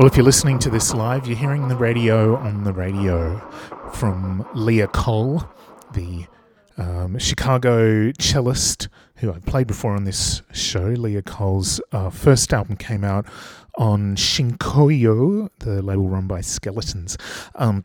Well, 0.00 0.06
if 0.06 0.16
you're 0.16 0.24
listening 0.24 0.58
to 0.60 0.70
this 0.70 0.94
live, 0.94 1.26
you're 1.26 1.36
hearing 1.36 1.68
the 1.68 1.76
radio 1.76 2.36
on 2.36 2.64
the 2.64 2.72
radio 2.72 3.38
from 3.92 4.48
Lia 4.54 4.86
Kohl, 4.86 5.46
the 5.92 6.24
um, 6.78 7.18
Chicago 7.18 8.10
cellist 8.12 8.88
who 9.16 9.30
I 9.30 9.40
played 9.40 9.66
before 9.66 9.94
on 9.94 10.04
this 10.04 10.40
show. 10.54 10.86
Lia 10.86 11.20
Kohl's 11.20 11.82
uh, 11.92 12.08
first 12.08 12.54
album 12.54 12.76
came 12.76 13.04
out 13.04 13.26
on 13.76 14.16
Shinkoyo, 14.16 15.50
the 15.58 15.82
label 15.82 16.08
run 16.08 16.26
by 16.26 16.40
Skeletons. 16.40 17.18
Um, 17.56 17.84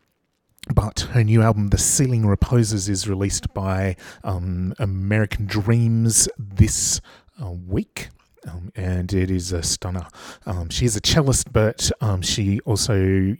but 0.74 1.00
her 1.10 1.22
new 1.22 1.42
album, 1.42 1.68
The 1.68 1.76
Ceiling 1.76 2.24
Reposes, 2.24 2.88
is 2.88 3.06
released 3.06 3.52
by 3.52 3.94
um, 4.24 4.72
American 4.78 5.44
Dreams 5.44 6.30
this 6.38 7.02
uh, 7.44 7.50
week 7.50 8.08
um, 8.48 8.72
and 8.74 9.12
it 9.12 9.30
is 9.30 9.52
a 9.52 9.62
stunner. 9.62 10.06
Um, 10.46 10.68
she's 10.68 10.96
a 10.96 11.00
cellist, 11.00 11.52
but 11.52 11.90
um, 12.00 12.22
she 12.22 12.60
also 12.60 13.36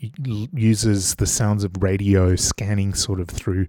uses 0.53 1.15
the 1.17 1.27
sounds 1.27 1.65
of 1.65 1.83
radio 1.83 2.37
scanning 2.37 2.95
sort 2.95 3.21
of 3.21 3.29
through 3.29 3.67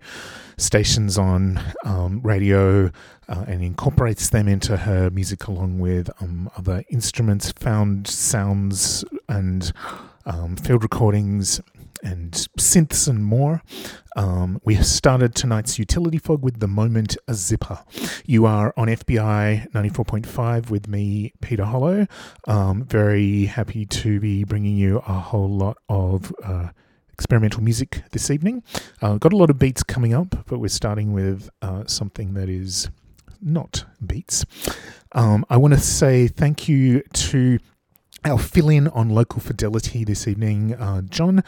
stations 0.57 1.17
on 1.17 1.61
um, 1.83 2.21
radio 2.21 2.91
uh, 3.29 3.45
and 3.47 3.63
incorporates 3.63 4.29
them 4.29 4.47
into 4.47 4.77
her 4.77 5.09
music 5.09 5.47
along 5.47 5.79
with 5.79 6.09
um, 6.21 6.49
other 6.57 6.83
instruments, 6.89 7.51
found 7.51 8.07
sounds, 8.07 9.03
and 9.29 9.71
um, 10.25 10.55
field 10.55 10.83
recordings 10.83 11.61
and 12.07 12.31
synths 12.57 13.07
and 13.07 13.23
more. 13.23 13.61
Um, 14.15 14.61
we 14.63 14.75
started 14.75 15.35
tonight's 15.35 15.77
utility 15.77 16.17
fog 16.17 16.41
with 16.41 16.59
the 16.59 16.67
moment 16.67 17.17
a 17.27 17.33
zipper. 17.33 17.79
You 18.25 18.45
are 18.45 18.73
on 18.77 18.87
FBI 18.87 19.71
94.5 19.71 20.69
with 20.69 20.87
me, 20.87 21.33
Peter 21.41 21.65
Hollo. 21.65 22.07
Um, 22.47 22.85
very 22.85 23.45
happy 23.45 23.85
to 23.85 24.19
be 24.19 24.43
bringing 24.43 24.77
you 24.77 24.97
a 24.99 25.13
whole 25.13 25.49
lot 25.49 25.77
of. 25.89 26.33
Uh, 26.43 26.69
experimental 27.11 27.63
music 27.63 28.03
this 28.11 28.29
evening. 28.29 28.61
Uh, 29.01 29.17
got 29.17 29.33
a 29.33 29.35
lot 29.35 29.49
of 29.49 29.57
beats 29.57 29.81
coming 29.81 30.13
up, 30.13 30.45
but 30.45 30.59
we're 30.59 30.67
starting 30.67 31.13
with 31.13 31.49
uh, 31.63 31.83
something 31.87 32.35
that 32.35 32.47
is 32.47 32.91
not 33.41 33.85
beats. 34.05 34.45
Um, 35.13 35.43
I 35.49 35.57
want 35.57 35.73
to 35.73 35.79
say 35.79 36.27
thank 36.27 36.69
you 36.69 37.01
to 37.01 37.57
our 38.27 38.37
fill 38.37 38.69
in 38.69 38.89
on 38.89 39.09
local 39.09 39.39
fidelity 39.39 40.03
this 40.03 40.27
evening, 40.27 40.73
uh, 40.73 41.01
John. 41.03 41.43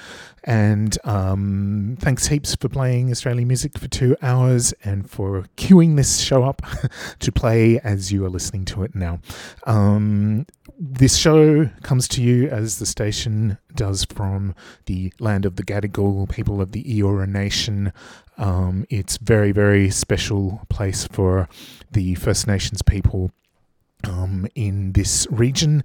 And 0.45 0.97
um, 1.03 1.97
thanks 1.99 2.27
heaps 2.27 2.55
for 2.55 2.69
playing 2.69 3.11
Australian 3.11 3.47
music 3.49 3.77
for 3.77 3.89
two 3.89 4.15
hours 4.21 4.73
and 4.83 5.09
for 5.09 5.45
queuing 5.57 5.97
this 5.97 6.19
show 6.19 6.43
up 6.43 6.61
to 7.19 7.31
play 7.31 7.79
as 7.79 8.11
you 8.11 8.25
are 8.25 8.29
listening 8.29 8.63
to 8.65 8.83
it 8.83 8.95
now. 8.95 9.19
Um, 9.65 10.45
this 10.79 11.17
show 11.17 11.65
comes 11.83 12.07
to 12.09 12.23
you 12.23 12.47
as 12.47 12.79
the 12.79 12.85
station 12.85 13.57
does 13.75 14.05
from 14.05 14.55
the 14.85 15.11
land 15.19 15.45
of 15.45 15.57
the 15.57 15.63
Gadigal, 15.63 16.29
people 16.29 16.61
of 16.61 16.71
the 16.71 16.83
Eora 16.85 17.27
Nation. 17.27 17.91
Um, 18.37 18.85
it's 18.89 19.17
very, 19.17 19.51
very 19.51 19.89
special 19.89 20.61
place 20.69 21.05
for 21.05 21.49
the 21.91 22.15
First 22.15 22.47
Nations 22.47 22.81
people 22.81 23.31
um, 24.05 24.47
in 24.55 24.93
this 24.93 25.27
region. 25.29 25.83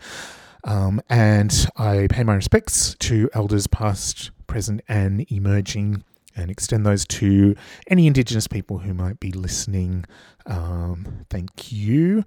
Um, 0.64 1.00
and 1.08 1.66
I 1.76 2.06
pay 2.10 2.22
my 2.24 2.34
respects 2.34 2.94
to 3.00 3.28
elders 3.34 3.66
past, 3.66 4.30
present, 4.46 4.80
and 4.88 5.30
emerging, 5.30 6.02
and 6.36 6.50
extend 6.50 6.84
those 6.84 7.04
to 7.06 7.54
any 7.88 8.06
Indigenous 8.06 8.48
people 8.48 8.78
who 8.78 8.94
might 8.94 9.20
be 9.20 9.30
listening. 9.30 10.04
Um, 10.46 11.24
thank 11.30 11.70
you. 11.70 12.24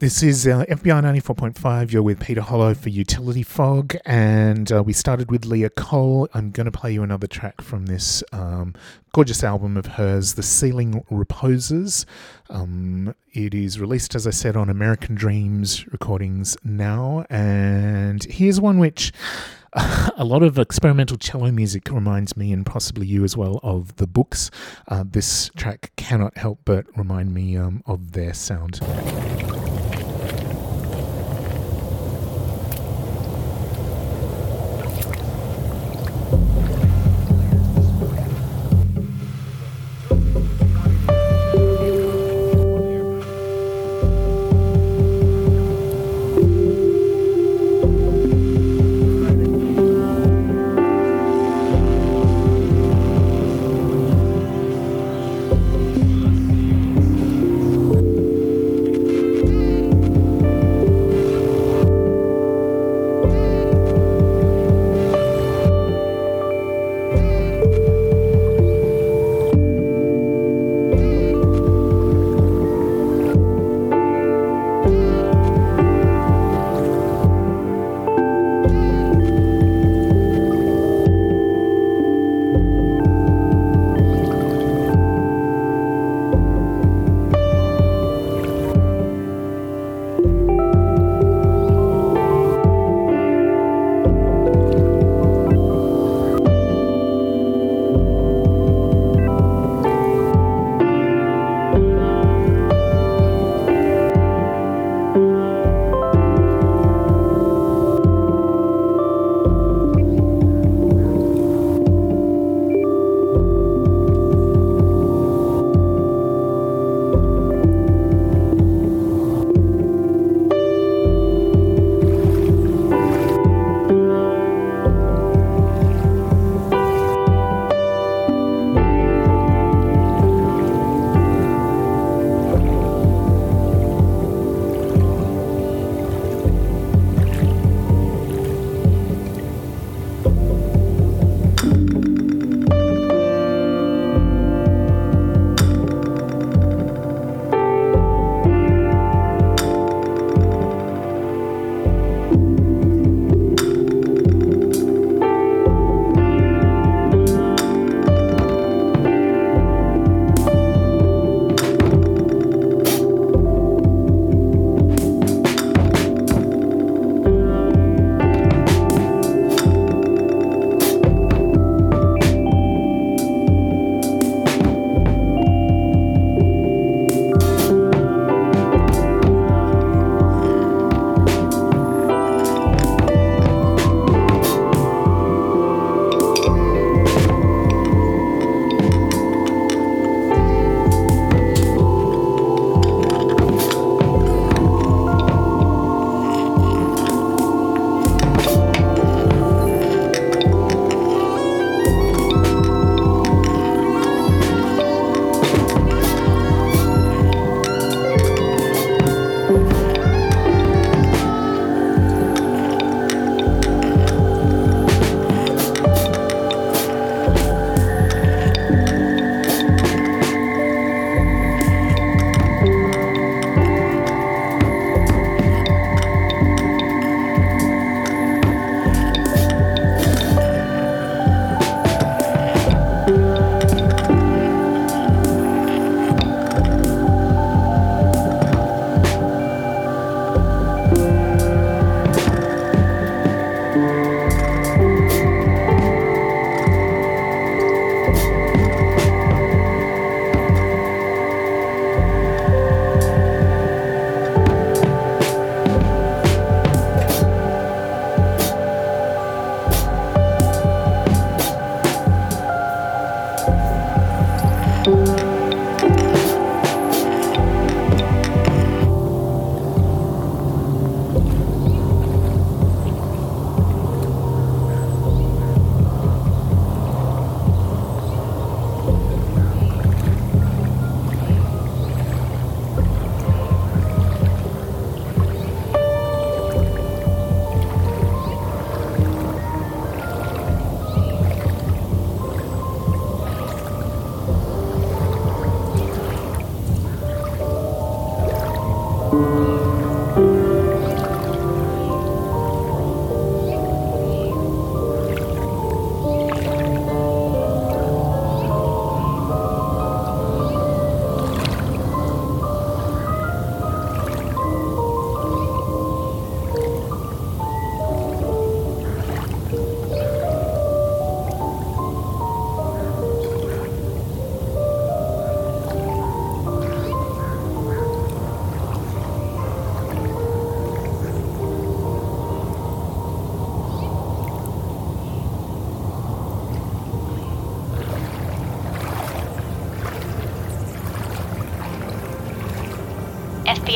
This 0.00 0.22
is 0.22 0.46
uh, 0.46 0.64
FBI 0.68 1.02
94.5. 1.20 1.90
You're 1.90 2.04
with 2.04 2.20
Peter 2.20 2.40
Hollo 2.40 2.72
for 2.72 2.88
Utility 2.88 3.42
Fog, 3.42 3.96
and 4.06 4.70
uh, 4.70 4.80
we 4.80 4.92
started 4.92 5.28
with 5.28 5.44
Lia 5.44 5.70
Kohl. 5.70 6.28
I'm 6.32 6.52
going 6.52 6.66
to 6.66 6.70
play 6.70 6.92
you 6.92 7.02
another 7.02 7.26
track 7.26 7.60
from 7.60 7.86
this 7.86 8.22
um, 8.30 8.74
gorgeous 9.12 9.42
album 9.42 9.76
of 9.76 9.86
hers, 9.86 10.34
The 10.34 10.44
Ceiling 10.44 11.04
Reposes. 11.10 12.06
Um, 12.48 13.12
it 13.32 13.54
is 13.54 13.80
released, 13.80 14.14
as 14.14 14.24
I 14.24 14.30
said, 14.30 14.56
on 14.56 14.70
American 14.70 15.16
Dreams 15.16 15.84
Recordings 15.88 16.56
now, 16.62 17.26
and 17.28 18.22
here's 18.22 18.60
one 18.60 18.78
which 18.78 19.12
a 19.72 20.24
lot 20.24 20.44
of 20.44 20.60
experimental 20.60 21.16
cello 21.16 21.50
music 21.50 21.90
reminds 21.90 22.36
me, 22.36 22.52
and 22.52 22.64
possibly 22.64 23.08
you 23.08 23.24
as 23.24 23.36
well, 23.36 23.58
of 23.64 23.96
the 23.96 24.06
books. 24.06 24.52
Uh, 24.86 25.02
this 25.04 25.50
track 25.56 25.90
cannot 25.96 26.36
help 26.36 26.60
but 26.64 26.86
remind 26.96 27.34
me 27.34 27.56
um, 27.56 27.82
of 27.84 28.12
their 28.12 28.32
sound. 28.32 28.78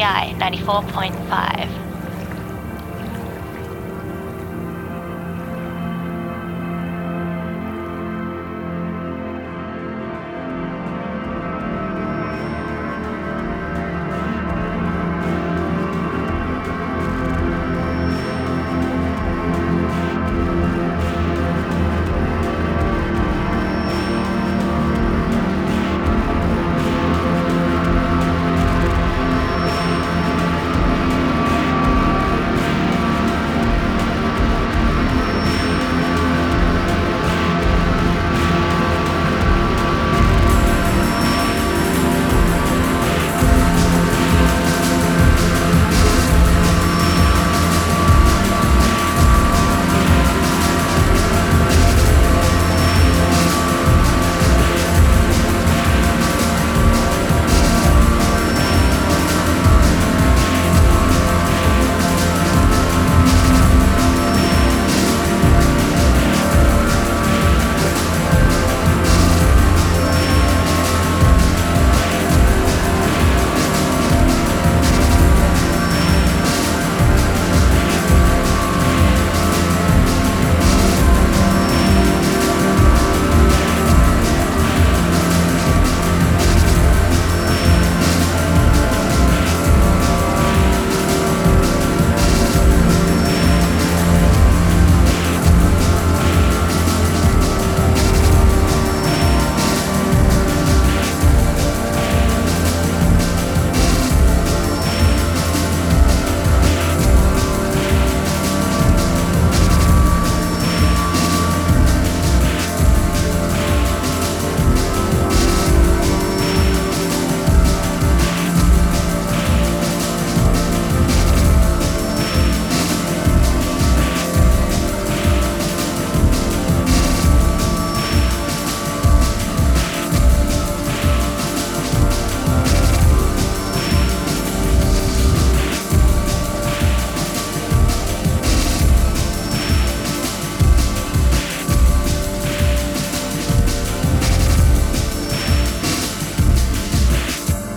FBI 0.02 0.35
94.5. 0.38 1.51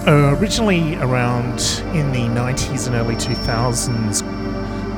originally 0.08 0.96
around 0.98 1.60
in 1.96 2.12
the 2.12 2.28
90s 2.40 2.88
and 2.88 2.96
early 2.96 3.16
2000s, 3.16 4.22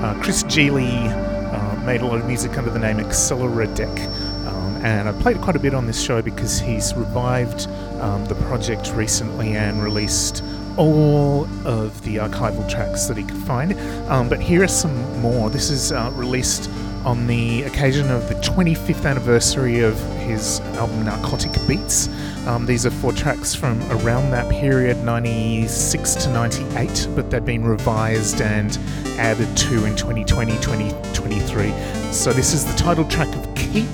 uh, 0.04 0.22
Chris 0.22 0.44
Jeely 0.44 1.10
uh, 1.10 1.86
made 1.86 2.02
a 2.02 2.06
lot 2.06 2.20
of 2.20 2.26
music 2.26 2.58
under 2.58 2.70
the 2.70 2.80
name 2.80 2.98
Accelera 2.98 3.74
Deck. 3.74 4.00
Um, 4.48 4.76
and 4.84 5.08
I 5.08 5.14
played 5.22 5.40
quite 5.40 5.56
a 5.56 5.60
bit 5.60 5.74
on 5.74 5.88
this 5.88 6.02
show 6.02 6.22
because 6.22 6.60
he's 6.60 6.94
revived 6.94 7.68
um, 8.02 8.26
the 8.26 8.36
project 8.36 8.92
recently 8.96 9.56
and 9.56 9.82
released 9.82 10.44
all 10.76 11.46
of 11.66 12.02
the 12.04 12.18
archival 12.18 12.70
tracks 12.70 13.06
that 13.06 13.18
he 13.18 13.24
could 13.24 13.38
find. 13.44 13.74
Um, 14.10 14.28
but 14.30 14.42
here 14.42 14.64
are 14.64 14.68
some 14.68 15.22
more. 15.22 15.50
This 15.50 15.70
is 15.70 15.92
uh, 15.92 16.12
released 16.16 16.70
on 17.08 17.26
the 17.26 17.64
occasion 17.64 18.12
of 18.12 18.28
the 18.28 18.36
25th 18.36 19.10
anniversary 19.10 19.80
of 19.80 19.98
his 20.18 20.60
album 20.76 21.06
Narcotic 21.06 21.54
Beats. 21.66 22.10
Um, 22.46 22.66
these 22.66 22.86
are 22.86 22.92
four 22.92 23.14
tracks 23.14 23.56
from 23.56 23.82
around 23.90 24.32
that 24.32 24.52
period, 24.52 25.02
96 25.06 26.16
to 26.16 26.30
98, 26.32 27.08
but 27.16 27.32
they've 27.32 27.46
been 27.46 27.64
revised 27.64 28.42
and 28.42 28.78
added 29.18 29.56
to 29.56 29.86
in 29.86 29.96
2020 29.96 30.52
2023. 30.60 31.72
So, 32.12 32.34
this 32.34 32.54
is 32.54 32.66
the 32.66 32.78
title 32.78 33.06
track 33.06 33.34
of 33.38 33.56
Keep, 33.56 33.88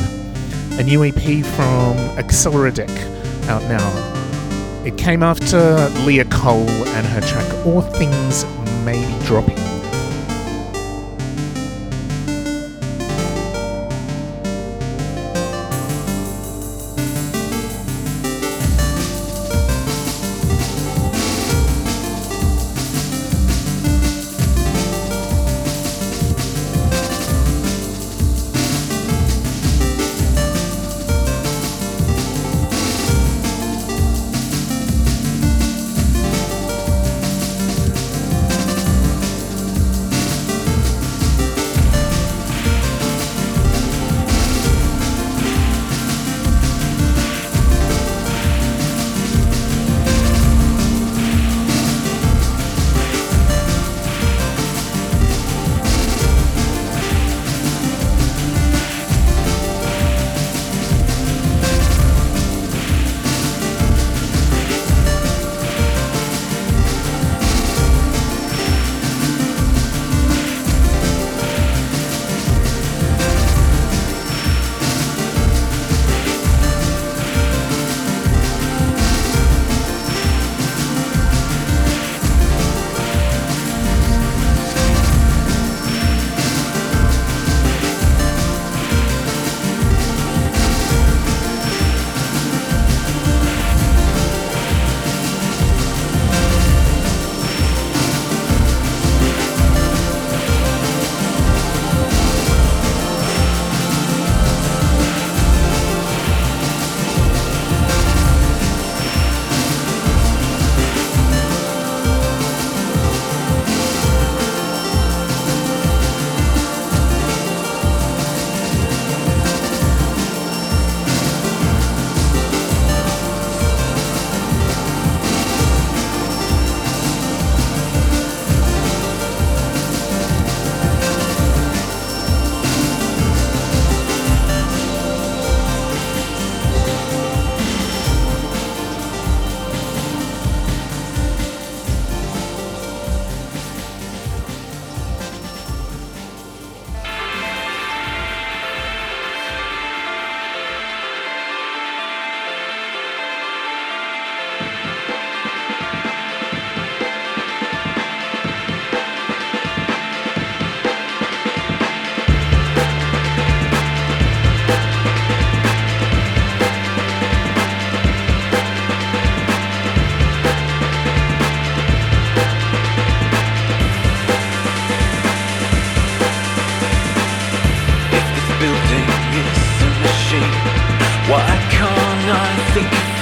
a 0.79 0.83
new 0.83 1.03
EP 1.03 1.45
from 1.45 1.95
Accelera 2.17 2.73
Deck, 2.73 2.89
out 3.47 3.61
now. 3.69 4.83
It 4.83 4.97
came 4.97 5.21
after 5.21 5.87
Lia 6.03 6.25
Kohl 6.25 6.67
and 6.67 7.05
her 7.05 7.21
track 7.21 7.65
All 7.67 7.83
Things 7.83 8.43
May 8.83 9.05
Be 9.05 9.25
Dropping. 9.27 9.72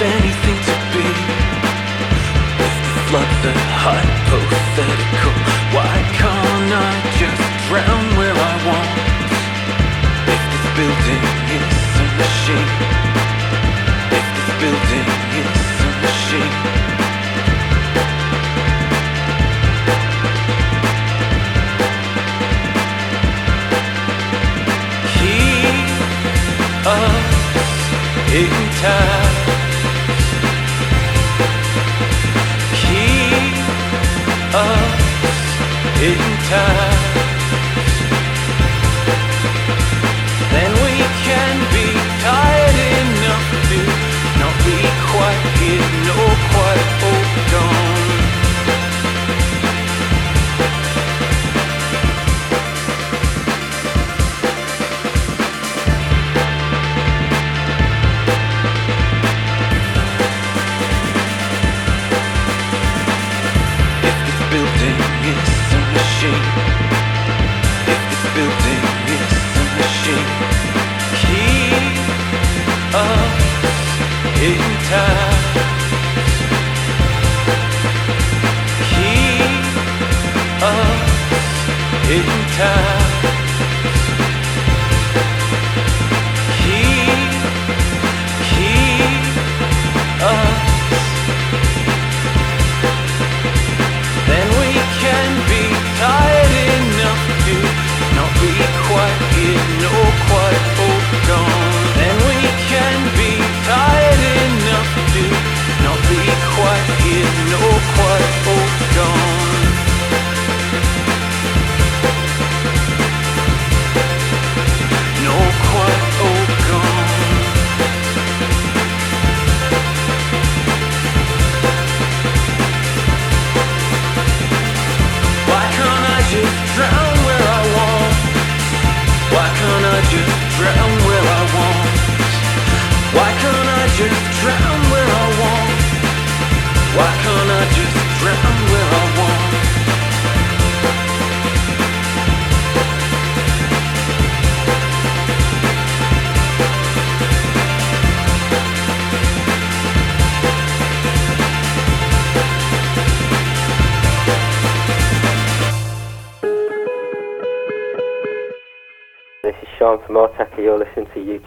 anything 0.02 0.58
to 0.66 0.74
be. 0.92 1.06
Flood 3.06 3.30
the 3.44 3.52
hypothetical. 3.82 5.34
Why 5.76 5.94
can't 6.18 6.72
I 6.74 6.90
just 7.20 7.44
drown 7.68 8.04
where 8.18 8.34
I 8.34 8.54
want? 8.66 8.90
If 10.34 10.42
this 10.50 10.66
building 10.76 11.24
is 11.58 11.70
a 12.02 12.06
machine. 12.18 12.70
If 14.18 14.26
this 14.34 14.50
building 14.60 15.08
is 15.40 15.62
a 15.86 15.90
machine. 16.02 16.56
Keep 25.14 25.88
us 26.86 27.32
in 28.34 28.52
time. 28.82 29.11
in 36.02 36.18
time. 36.50 36.98
Then 40.50 40.72
we 40.82 40.94
can 41.26 41.54
be 41.70 41.88
tired 42.26 42.78
enough 42.98 43.46
to 43.70 43.78
not 44.40 44.56
be 44.66 44.78
quite 45.06 45.42
ignored. 45.62 46.31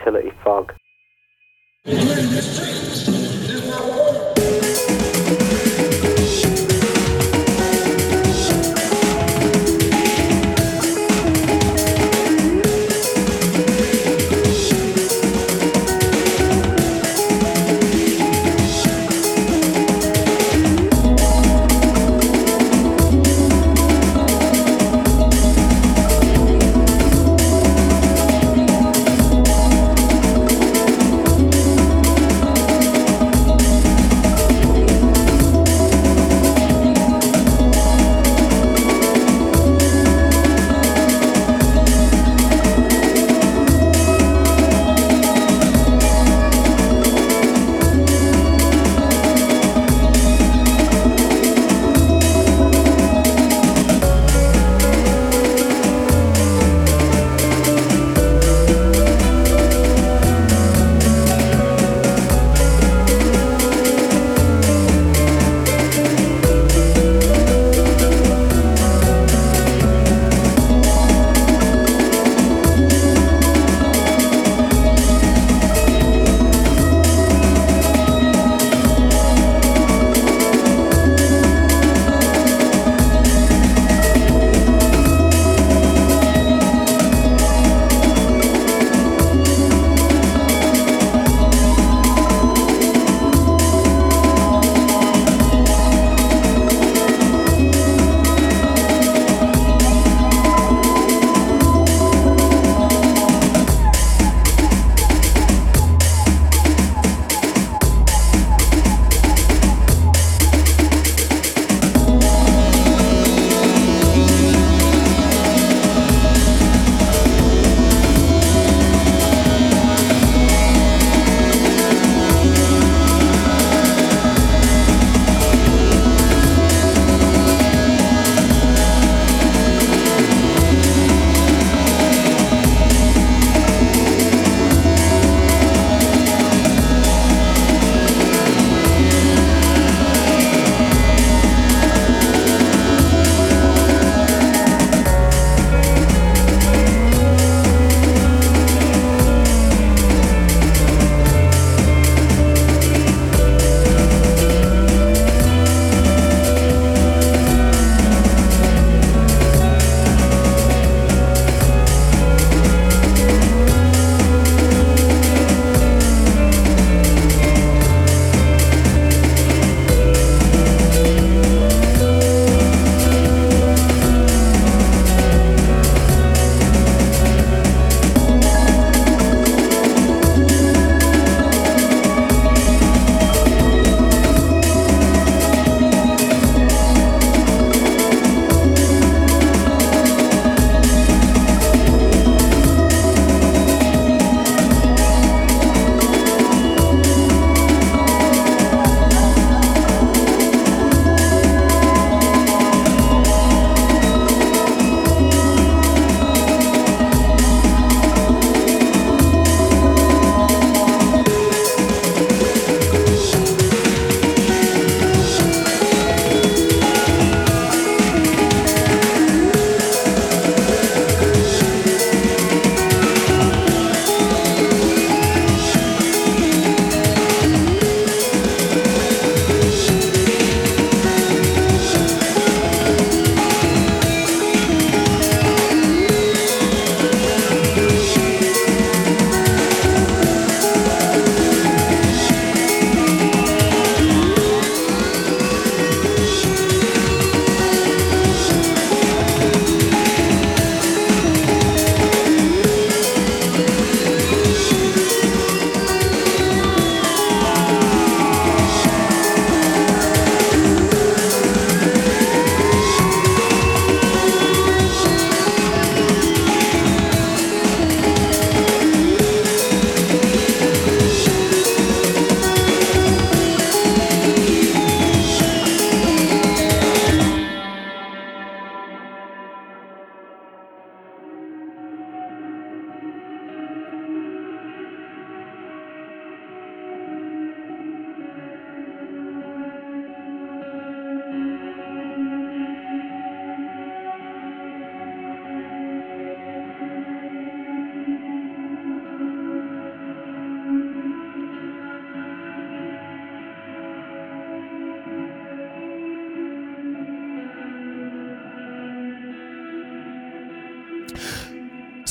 Utility 0.05 0.31
fog. 0.43 0.71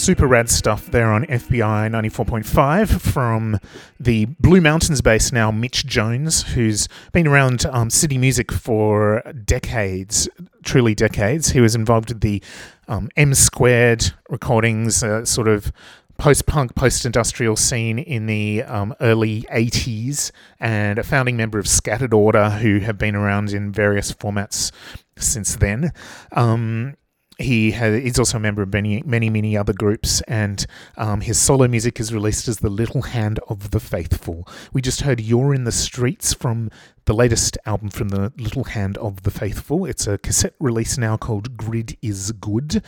Super 0.04 0.26
rad 0.26 0.50
stuff 0.50 0.90
there 0.90 1.10
on 1.10 1.24
FBI 1.24 1.88
94.5 1.88 3.00
from 3.00 3.58
the 3.98 4.26
Blue 4.38 4.60
Mountains 4.60 5.00
base 5.00 5.32
now, 5.32 5.50
Mitch 5.50 5.86
Jones, 5.86 6.42
who's 6.42 6.90
been 7.12 7.26
around 7.26 7.64
um, 7.64 7.88
Sydney 7.88 8.18
music 8.18 8.52
for 8.52 9.22
decades, 9.46 10.28
truly 10.62 10.94
decades. 10.94 11.52
He 11.52 11.60
was 11.62 11.74
involved 11.74 12.10
with 12.10 12.20
the 12.20 12.42
um, 12.86 13.08
M 13.16 13.32
Squared 13.32 14.12
recordings, 14.28 15.02
uh, 15.02 15.24
sort 15.24 15.48
of 15.48 15.72
post 16.18 16.44
punk, 16.44 16.74
post 16.74 17.06
industrial 17.06 17.56
scene 17.56 17.98
in 17.98 18.26
the 18.26 18.62
um, 18.64 18.94
early 19.00 19.46
80s, 19.50 20.32
and 20.60 20.98
a 20.98 21.02
founding 21.02 21.38
member 21.38 21.58
of 21.58 21.66
Scattered 21.66 22.12
Order, 22.12 22.50
who 22.50 22.80
have 22.80 22.98
been 22.98 23.16
around 23.16 23.54
in 23.54 23.72
various 23.72 24.12
formats 24.12 24.70
since 25.16 25.56
then. 25.56 25.92
Um, 26.32 26.96
he 27.44 27.70
has, 27.72 28.02
he's 28.02 28.18
also 28.18 28.38
a 28.38 28.40
member 28.40 28.62
of 28.62 28.72
many, 28.72 29.02
many, 29.04 29.30
many 29.30 29.56
other 29.56 29.72
groups, 29.72 30.20
and 30.22 30.66
um, 30.96 31.20
his 31.20 31.38
solo 31.38 31.68
music 31.68 32.00
is 32.00 32.12
released 32.12 32.48
as 32.48 32.58
The 32.58 32.70
Little 32.70 33.02
Hand 33.02 33.38
of 33.48 33.70
the 33.70 33.80
Faithful. 33.80 34.48
We 34.72 34.82
just 34.82 35.02
heard 35.02 35.20
You're 35.20 35.54
in 35.54 35.64
the 35.64 35.72
Streets 35.72 36.34
from 36.34 36.70
the 37.04 37.14
latest 37.14 37.58
album 37.66 37.90
from 37.90 38.08
The 38.08 38.32
Little 38.36 38.64
Hand 38.64 38.96
of 38.98 39.22
the 39.22 39.30
Faithful. 39.30 39.84
It's 39.84 40.06
a 40.06 40.18
cassette 40.18 40.54
release 40.58 40.98
now 40.98 41.16
called 41.16 41.56
Grid 41.56 41.96
is 42.02 42.32
Good. 42.32 42.82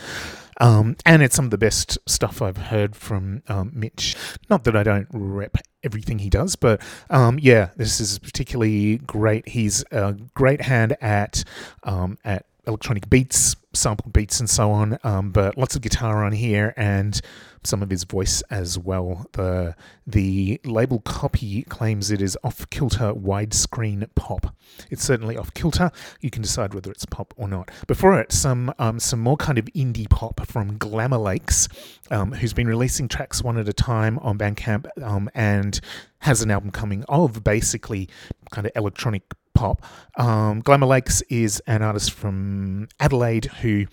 Um, 0.58 0.96
and 1.04 1.22
it's 1.22 1.36
some 1.36 1.44
of 1.44 1.50
the 1.50 1.58
best 1.58 1.98
stuff 2.06 2.40
I've 2.40 2.56
heard 2.56 2.96
from 2.96 3.42
um, 3.48 3.72
Mitch. 3.74 4.16
Not 4.48 4.64
that 4.64 4.74
I 4.74 4.82
don't 4.82 5.08
rep 5.12 5.58
everything 5.82 6.18
he 6.20 6.30
does, 6.30 6.56
but 6.56 6.80
um, 7.10 7.38
yeah, 7.40 7.70
this 7.76 8.00
is 8.00 8.18
particularly 8.18 8.96
great. 8.98 9.48
He's 9.48 9.84
a 9.90 10.14
great 10.34 10.62
hand 10.62 10.96
at 11.02 11.44
um, 11.84 12.16
at 12.24 12.46
electronic 12.66 13.08
beats, 13.08 13.54
sampled 13.76 14.12
beats, 14.12 14.40
and 14.40 14.48
so 14.48 14.70
on. 14.70 14.98
Um, 15.04 15.30
but 15.30 15.56
lots 15.56 15.76
of 15.76 15.82
guitar 15.82 16.24
on 16.24 16.32
here 16.32 16.74
and 16.76 17.20
some 17.66 17.82
of 17.82 17.90
his 17.90 18.04
voice 18.04 18.42
as 18.50 18.78
well. 18.78 19.26
The 19.32 19.74
the 20.06 20.60
label 20.64 21.00
copy 21.00 21.62
claims 21.64 22.10
it 22.10 22.22
is 22.22 22.38
off 22.44 22.68
kilter 22.70 23.12
widescreen 23.12 24.06
pop. 24.14 24.54
It's 24.90 25.02
certainly 25.02 25.36
off 25.36 25.52
kilter. 25.54 25.90
You 26.20 26.30
can 26.30 26.42
decide 26.42 26.74
whether 26.74 26.90
it's 26.90 27.04
pop 27.06 27.34
or 27.36 27.48
not. 27.48 27.70
Before 27.86 28.18
it, 28.20 28.32
some 28.32 28.72
um, 28.78 29.00
some 29.00 29.20
more 29.20 29.36
kind 29.36 29.58
of 29.58 29.66
indie 29.66 30.08
pop 30.08 30.46
from 30.46 30.78
Glamour 30.78 31.18
Lakes, 31.18 31.68
um, 32.10 32.32
who's 32.32 32.52
been 32.52 32.68
releasing 32.68 33.08
tracks 33.08 33.42
one 33.42 33.58
at 33.58 33.68
a 33.68 33.72
time 33.72 34.18
on 34.20 34.38
Bandcamp 34.38 34.86
um, 35.02 35.28
and 35.34 35.80
has 36.20 36.42
an 36.42 36.50
album 36.50 36.70
coming 36.70 37.04
of 37.08 37.44
basically 37.44 38.08
kind 38.50 38.66
of 38.66 38.72
electronic 38.76 39.22
pop. 39.54 39.82
Um, 40.16 40.60
Glamour 40.60 40.86
Lakes 40.86 41.22
is 41.22 41.60
an 41.66 41.82
artist 41.82 42.12
from 42.12 42.88
Adelaide 43.00 43.46
who 43.46 43.86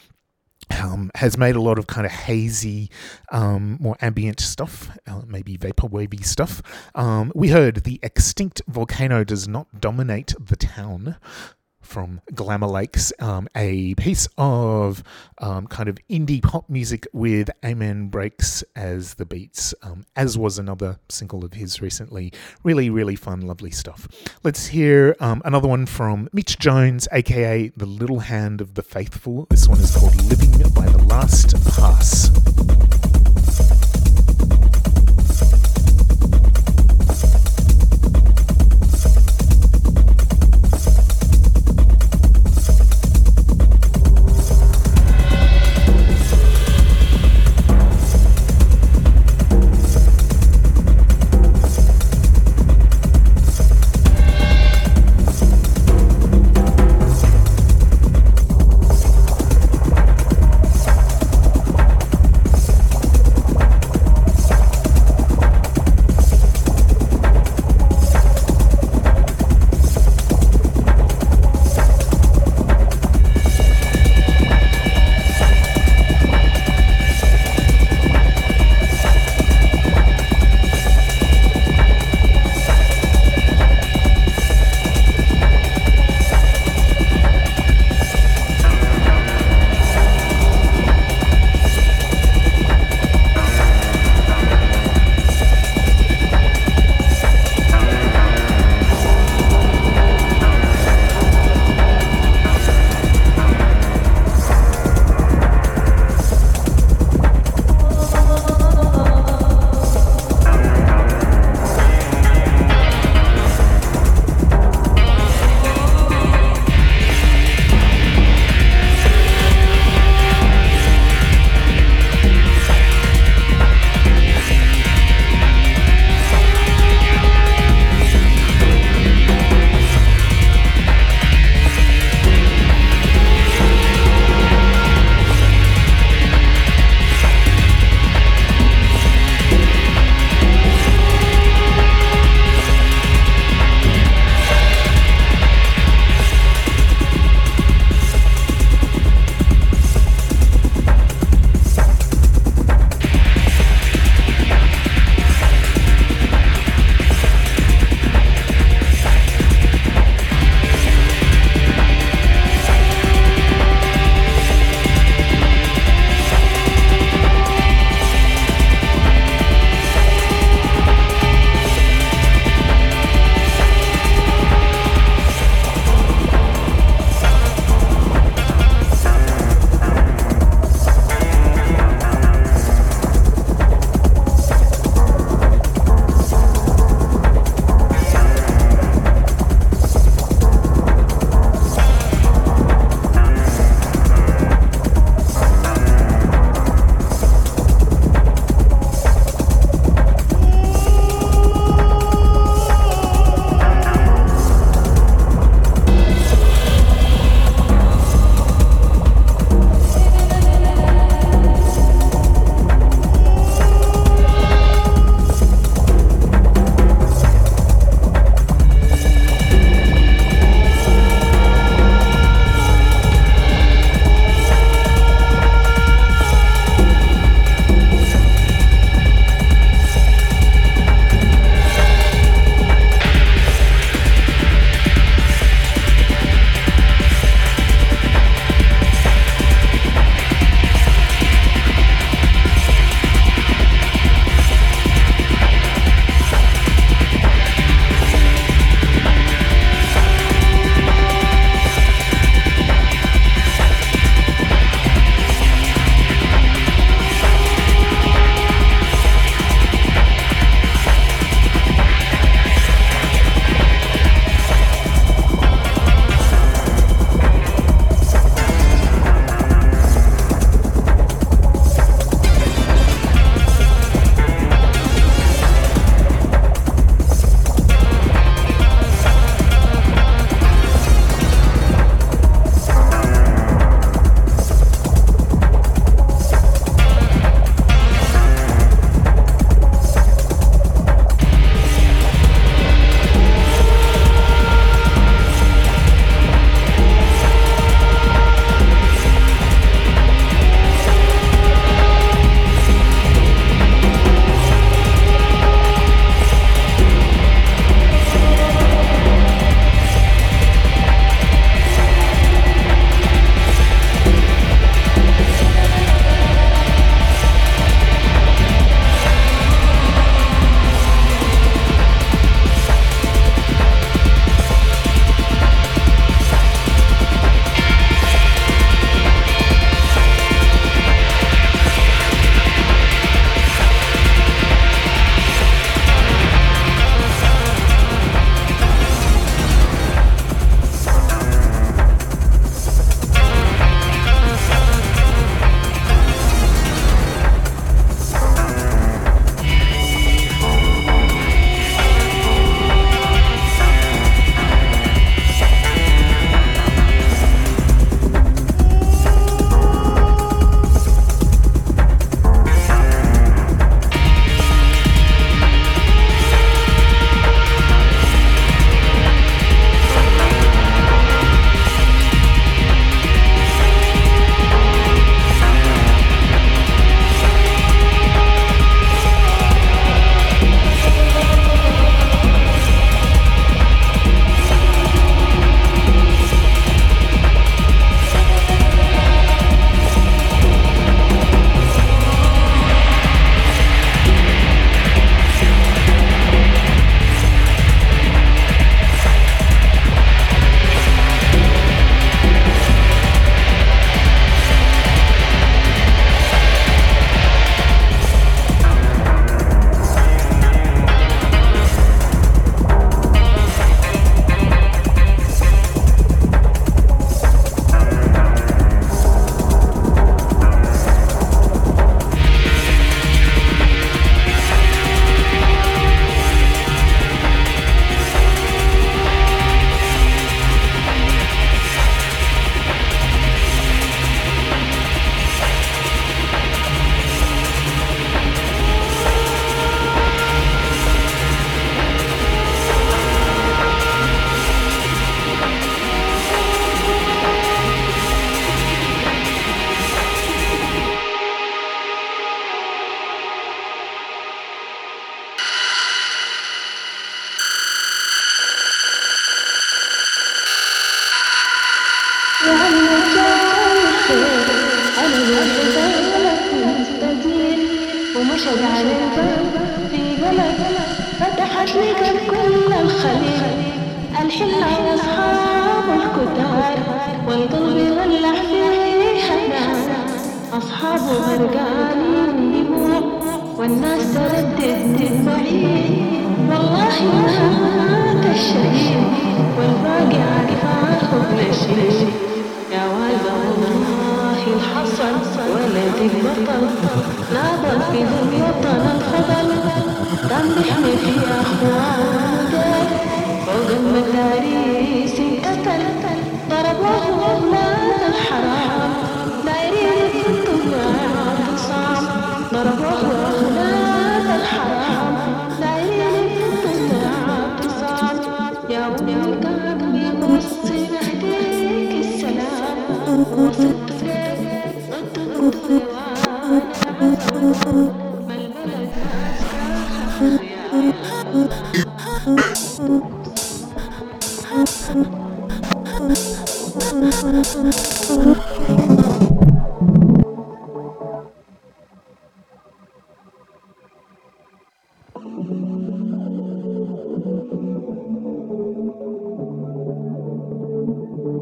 um, 0.72 1.12
has 1.16 1.38
made 1.38 1.56
a 1.56 1.62
lot 1.62 1.80
of 1.80 1.88
kind 1.88 2.06
of 2.06 2.12
hazy, 2.12 2.90
um, 3.32 3.78
more 3.80 3.96
ambient 4.02 4.40
stuff, 4.40 4.96
uh, 5.08 5.22
maybe 5.28 5.58
vaporwavy 5.58 6.26
stuff. 6.26 6.62
Um, 6.96 7.32
we 7.36 7.50
heard 7.50 7.84
the 7.84 8.00
extinct 8.04 8.62
volcano 8.68 9.24
does 9.24 9.48
not 9.48 9.80
dominate 9.80 10.34
the 10.40 10.56
town 10.56 11.18
from 11.84 12.22
Glamour 12.34 12.68
Lakes, 12.68 13.14
um, 13.20 13.48
a 13.56 13.94
piece 13.96 14.28
of 14.38 15.04
um, 15.38 15.68
kind 15.68 15.90
of 15.90 15.98
indie 16.10 16.42
pop 16.42 16.70
music 16.70 17.08
with 17.14 17.50
Amen 17.64 18.08
Breaks 18.08 18.64
as 18.76 19.16
the 19.16 19.26
beats, 19.26 19.74
um, 19.84 20.06
as 20.16 20.38
was 20.38 20.58
another 20.58 21.00
single 21.10 21.46
of 21.46 21.54
his 21.54 21.82
recently. 21.82 22.32
Really, 22.64 22.90
really 22.90 23.16
fun, 23.16 23.42
lovely 23.42 23.72
stuff. 23.72 24.08
Let's 24.44 24.68
hear 24.68 25.16
um, 25.20 25.42
another 25.46 25.68
one 25.68 25.86
from 25.86 26.30
Mitch 26.34 26.58
Jones, 26.58 27.08
aka 27.12 27.70
The 27.76 27.86
Little 27.86 28.20
Hand 28.20 28.62
of 28.62 28.74
the 28.76 28.84
Faithful. 28.84 29.48
This 29.50 29.68
one 29.68 29.80
is 29.80 29.96
called 29.96 30.16
Living 30.26 30.52
by 30.74 30.88
the 30.88 31.04
Last 31.04 31.54
Pass. 31.76 32.32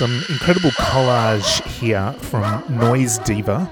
Some 0.00 0.24
incredible 0.30 0.70
collage 0.70 1.62
here 1.78 2.14
from 2.20 2.64
Noise 2.74 3.18
Diva. 3.18 3.70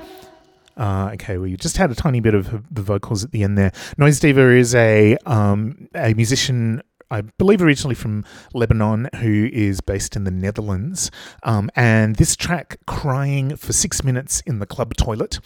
Uh, 0.76 1.12
okay, 1.14 1.38
we 1.38 1.56
just 1.56 1.78
had 1.78 1.90
a 1.90 1.94
tiny 1.94 2.20
bit 2.20 2.34
of 2.34 2.64
the 2.70 2.82
vocals 2.82 3.24
at 3.24 3.30
the 3.30 3.42
end 3.42 3.56
there. 3.56 3.72
Noise 3.96 4.20
Diva 4.20 4.50
is 4.54 4.74
a 4.74 5.16
um, 5.24 5.88
a 5.94 6.12
musician. 6.12 6.82
I 7.10 7.22
believe 7.22 7.62
originally 7.62 7.94
from 7.94 8.26
Lebanon, 8.52 9.08
who 9.22 9.48
is 9.50 9.80
based 9.80 10.16
in 10.16 10.24
the 10.24 10.30
Netherlands. 10.30 11.10
Um, 11.44 11.70
and 11.74 12.16
this 12.16 12.36
track, 12.36 12.76
Crying 12.86 13.56
for 13.56 13.72
Six 13.72 14.04
Minutes 14.04 14.42
in 14.44 14.58
the 14.58 14.66
Club 14.66 14.96
Toilet, 14.98 15.40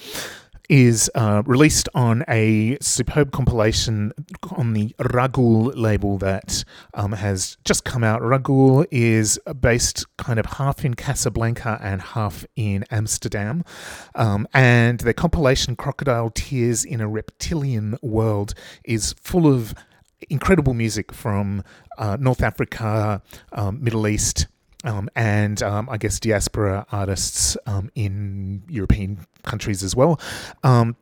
is 0.73 1.11
uh, 1.15 1.43
released 1.45 1.87
on 1.95 2.25
a 2.31 2.79
superb 2.81 3.31
compilation 3.31 4.11
on 4.53 4.73
the 4.73 4.97
Raghoul 4.99 5.65
label 5.75 6.17
that 6.17 6.65
um, 6.95 7.13
has 7.13 7.59
just 7.63 7.85
come 7.85 8.03
out. 8.03 8.23
Raghoul 8.23 8.87
is 8.91 9.39
based 9.61 10.07
kind 10.17 10.39
of 10.39 10.47
half 10.47 10.83
in 10.83 10.95
Casablanca 10.95 11.79
and 11.83 12.01
half 12.01 12.47
in 12.57 12.87
Amsterdam. 12.91 13.65
Um, 14.15 14.49
and 14.55 15.01
their 15.01 15.13
compilation, 15.13 15.77
Crocodile 15.77 16.31
Tears 16.31 16.87
in 16.87 17.03
a 17.03 17.07
Reptilian 17.07 17.99
World, 18.01 18.55
is 18.83 19.13
full 19.21 19.47
of 19.47 19.75
incredible 20.31 20.73
music 20.73 21.13
from 21.13 21.63
uh, 21.99 22.17
North 22.19 22.43
Africa, 22.43 23.21
um, 23.53 23.85
Middle 23.85 24.09
East, 24.09 24.47
um, 24.85 25.09
and 25.15 25.63
um, 25.63 25.89
I 25.89 25.97
guess 25.97 26.19
diaspora 26.21 26.87
artists 26.91 27.57
um, 27.67 27.91
in 27.95 28.63
European 28.69 29.27
countries 29.43 29.83
as 29.83 29.95
well. 29.95 30.21
Um, 30.63 30.97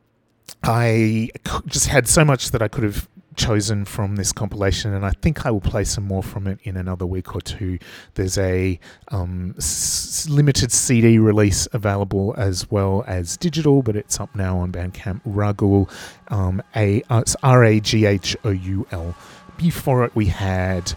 I 0.63 1.29
just 1.65 1.87
had 1.87 2.07
so 2.07 2.23
much 2.23 2.51
that 2.51 2.61
I 2.61 2.67
could 2.67 2.83
have 2.83 3.07
chosen 3.35 3.85
from 3.85 4.17
this 4.17 4.31
compilation, 4.31 4.93
and 4.93 5.05
I 5.05 5.11
think 5.11 5.45
I 5.45 5.51
will 5.51 5.61
play 5.61 5.83
some 5.83 6.03
more 6.03 6.21
from 6.21 6.47
it 6.47 6.59
in 6.63 6.77
another 6.77 7.05
week 7.05 7.33
or 7.35 7.41
two. 7.41 7.79
There's 8.15 8.37
a 8.37 8.79
um, 9.07 9.55
s- 9.57 10.27
limited 10.29 10.71
CD 10.71 11.17
release 11.17 11.67
available 11.73 12.35
as 12.37 12.69
well 12.69 13.03
as 13.07 13.37
digital, 13.37 13.81
but 13.81 13.95
it's 13.95 14.19
up 14.19 14.35
now 14.35 14.57
on 14.57 14.71
Bandcamp. 14.71 15.21
Raghoul, 15.25 15.89
um, 16.27 16.61
a 16.75 17.01
uh, 17.09 17.23
R 17.41 17.63
A 17.63 17.79
G 17.79 18.05
H 18.05 18.35
O 18.43 18.49
U 18.49 18.85
L. 18.91 19.15
Before 19.57 20.03
it, 20.03 20.15
we 20.15 20.25
had 20.25 20.93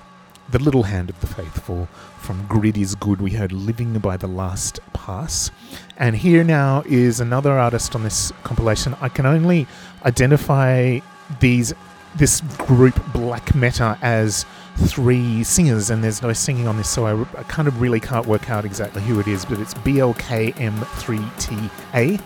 the 0.51 0.59
Little 0.59 0.84
Hand 0.84 1.11
of 1.11 1.20
the 1.20 1.26
Faithful 1.26 1.86
from 2.18 2.47
Grid 2.47 2.76
is 2.76 2.95
Good. 2.95 3.20
We 3.20 3.32
heard 3.32 3.53
Living 3.53 3.99
by 3.99 4.16
the 4.16 4.26
Last 4.26 4.80
Pass. 4.92 5.51
And 5.97 6.16
here 6.16 6.45
now 6.45 6.82
is 6.86 7.20
another 7.20 7.53
artist 7.53 7.95
on 7.95 8.03
this 8.03 8.32
compilation. 8.42 8.97
I 9.01 9.09
can 9.09 9.26
only 9.26 9.66
identify 10.05 11.01
these 11.40 11.72
this 12.16 12.42
group 12.59 12.95
Black 13.12 13.57
Meta 13.57 13.99
as 14.01 14.47
three 14.76 15.42
singers, 15.42 15.90
and 15.90 16.05
there's 16.05 16.22
no 16.22 16.32
singing 16.32 16.68
on 16.68 16.76
this, 16.76 16.88
so 16.88 17.07
I, 17.07 17.20
I 17.36 17.42
kind 17.45 17.66
of 17.66 17.80
really 17.80 17.99
can't 17.99 18.26
work 18.26 18.51
out 18.51 18.64
exactly 18.64 19.03
who 19.03 19.18
it 19.18 19.26
is, 19.26 19.45
but 19.45 19.59
it's 19.59 19.74
BLKM3TA. 19.74 22.20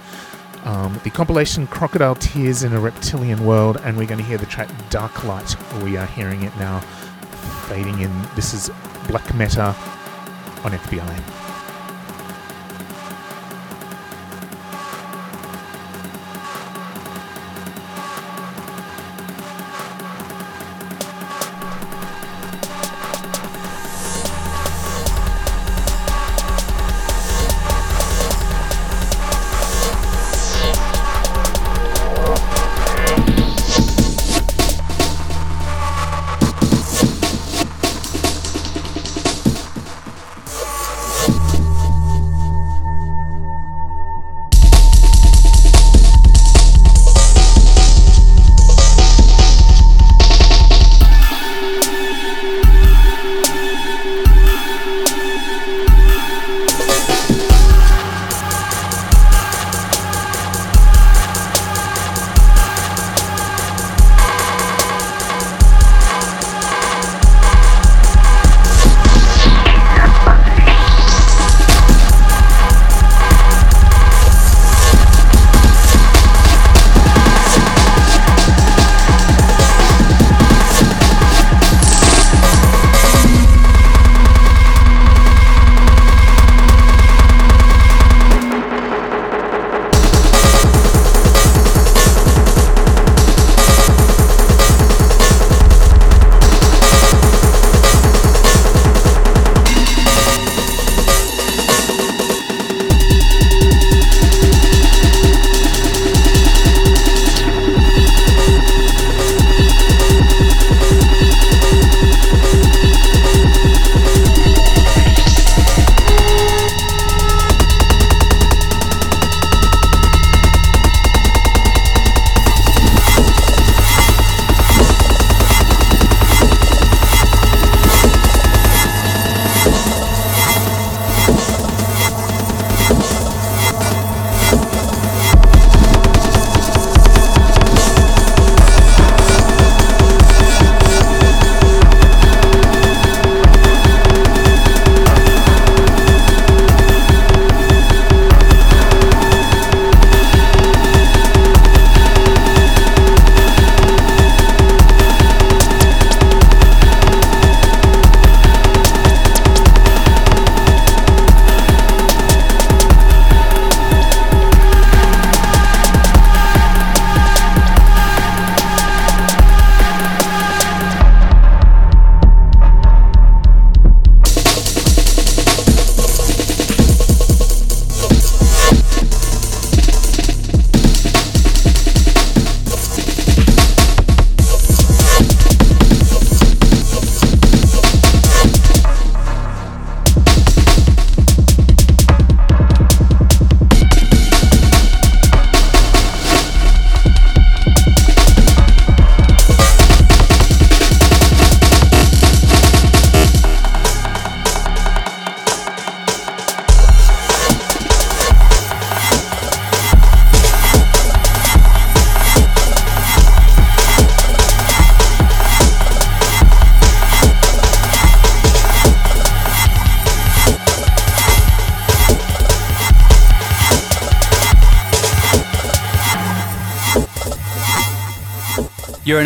Um, 0.64 1.00
the 1.04 1.10
compilation 1.10 1.66
Crocodile 1.66 2.16
Tears 2.16 2.64
in 2.64 2.74
a 2.74 2.80
Reptilian 2.80 3.46
World, 3.46 3.78
and 3.82 3.96
we're 3.96 4.06
going 4.06 4.18
to 4.18 4.24
hear 4.24 4.36
the 4.36 4.46
track 4.46 4.68
Dark 4.90 5.24
Light. 5.24 5.56
We 5.82 5.96
are 5.96 6.06
hearing 6.06 6.42
it 6.42 6.54
now 6.58 6.82
fading 7.68 8.00
in. 8.00 8.10
This 8.34 8.54
is 8.54 8.70
Black 9.08 9.34
Meta 9.34 9.76
on 10.64 10.72
FBi. 10.72 11.47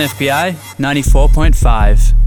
FBi 0.08 0.56
94.5. 0.78 2.21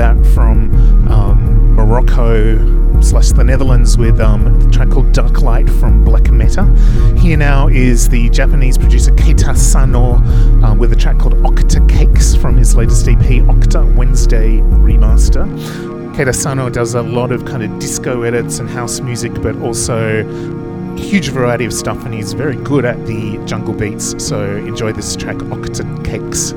that 0.00 0.24
from 0.28 0.74
um, 1.12 1.74
Morocco 1.74 3.02
slash 3.02 3.32
the 3.32 3.44
Netherlands 3.44 3.98
with 3.98 4.18
um, 4.18 4.46
a 4.46 4.70
track 4.70 4.88
called 4.88 5.12
Dark 5.12 5.42
Light 5.42 5.68
from 5.68 6.06
Black 6.06 6.30
Meta. 6.30 6.64
Here 7.18 7.36
now 7.36 7.68
is 7.68 8.08
the 8.08 8.30
Japanese 8.30 8.78
producer 8.78 9.10
Keita 9.10 9.54
Sano 9.54 10.14
um, 10.64 10.78
with 10.78 10.94
a 10.94 10.96
track 10.96 11.18
called 11.18 11.34
Octa 11.42 11.86
Cakes 11.86 12.34
from 12.34 12.56
his 12.56 12.74
latest 12.74 13.06
EP, 13.08 13.18
Octa 13.18 13.94
Wednesday 13.94 14.60
Remaster. 14.60 15.44
Keita 16.14 16.34
Sano 16.34 16.70
does 16.70 16.94
a 16.94 17.02
lot 17.02 17.30
of 17.30 17.44
kind 17.44 17.62
of 17.62 17.78
disco 17.78 18.22
edits 18.22 18.58
and 18.58 18.70
house 18.70 19.00
music, 19.00 19.34
but 19.42 19.54
also 19.56 20.24
huge 20.96 21.28
variety 21.28 21.66
of 21.66 21.74
stuff, 21.74 22.06
and 22.06 22.14
he's 22.14 22.32
very 22.32 22.56
good 22.56 22.86
at 22.86 23.06
the 23.06 23.36
jungle 23.44 23.74
beats. 23.74 24.14
So 24.24 24.56
enjoy 24.56 24.94
this 24.94 25.14
track, 25.14 25.36
Octa 25.36 26.02
Cakes. 26.06 26.54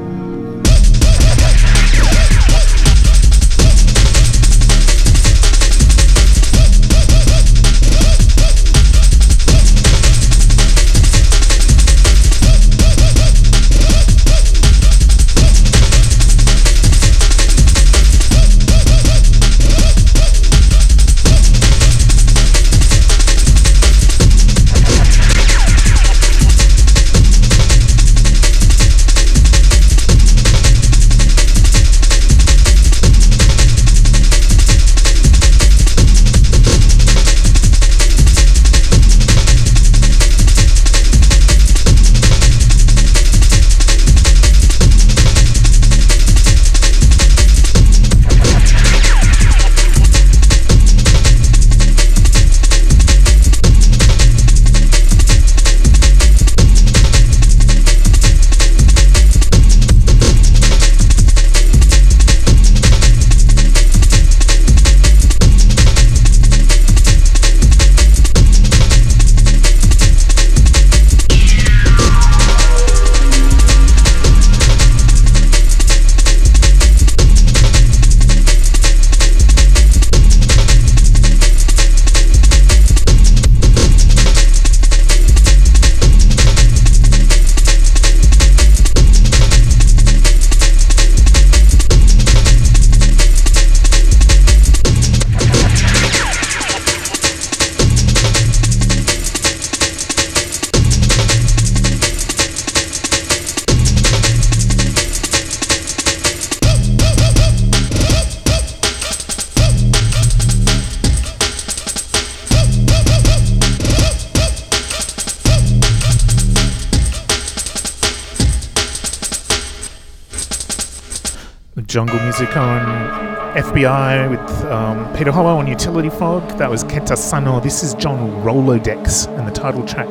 With 123.83 124.39
um, 124.71 125.13
Peter 125.13 125.29
Hollo 125.29 125.57
on 125.57 125.67
Utility 125.67 126.09
Fog. 126.09 126.47
That 126.57 126.69
was 126.69 126.85
Keita 126.85 127.17
Sano. 127.17 127.59
This 127.59 127.83
is 127.83 127.93
John 127.95 128.31
Rolodex 128.41 129.27
and 129.37 129.45
the 129.45 129.51
title 129.51 129.85
track 129.85 130.07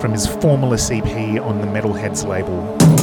from 0.00 0.12
his 0.12 0.28
Formless 0.28 0.92
EP 0.92 1.42
on 1.42 1.60
the 1.60 1.66
Metalheadz 1.66 2.24
label. 2.24 2.95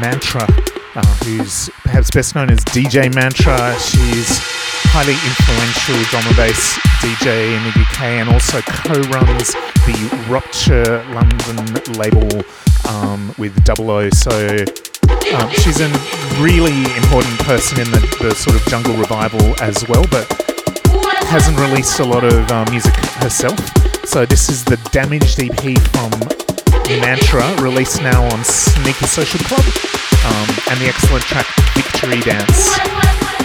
Mantra, 0.00 0.46
uh, 0.94 1.14
who's 1.24 1.70
perhaps 1.82 2.10
best 2.10 2.34
known 2.34 2.50
as 2.50 2.58
DJ 2.66 3.12
Mantra. 3.14 3.78
She's 3.80 4.38
highly 4.90 5.14
influential 5.14 5.96
drum 6.10 6.26
and 6.26 6.36
bass 6.36 6.78
DJ 7.00 7.56
in 7.56 7.62
the 7.64 7.80
UK 7.80 8.00
and 8.20 8.28
also 8.28 8.60
co-runs 8.62 9.52
the 9.86 10.26
Rupture 10.28 11.04
London 11.12 11.74
label 11.98 12.28
um, 12.88 13.34
with 13.38 13.62
Double 13.64 13.90
O. 13.90 14.10
So 14.10 14.64
um, 15.34 15.50
she's 15.50 15.80
a 15.80 15.88
really 16.40 16.84
important 16.96 17.38
person 17.40 17.80
in 17.80 17.90
the, 17.90 18.00
the 18.20 18.34
sort 18.34 18.56
of 18.56 18.64
jungle 18.66 18.96
revival 18.96 19.54
as 19.62 19.86
well, 19.88 20.04
but 20.10 20.26
hasn't 21.28 21.58
released 21.58 22.00
a 22.00 22.04
lot 22.04 22.24
of 22.24 22.50
uh, 22.50 22.64
music 22.70 22.94
herself. 23.20 23.58
So 24.06 24.24
this 24.24 24.48
is 24.48 24.64
the 24.64 24.76
Damaged 24.90 25.38
EP 25.38 25.78
from 25.92 26.47
Mantra, 26.96 27.54
released 27.60 28.00
now 28.00 28.24
on 28.24 28.42
Sneaker 28.44 29.06
Social 29.06 29.40
Club, 29.40 29.60
um, 30.24 30.48
and 30.70 30.80
the 30.80 30.86
excellent 30.88 31.22
track 31.24 31.46
Victory 31.74 32.20
Dance. 32.20 33.37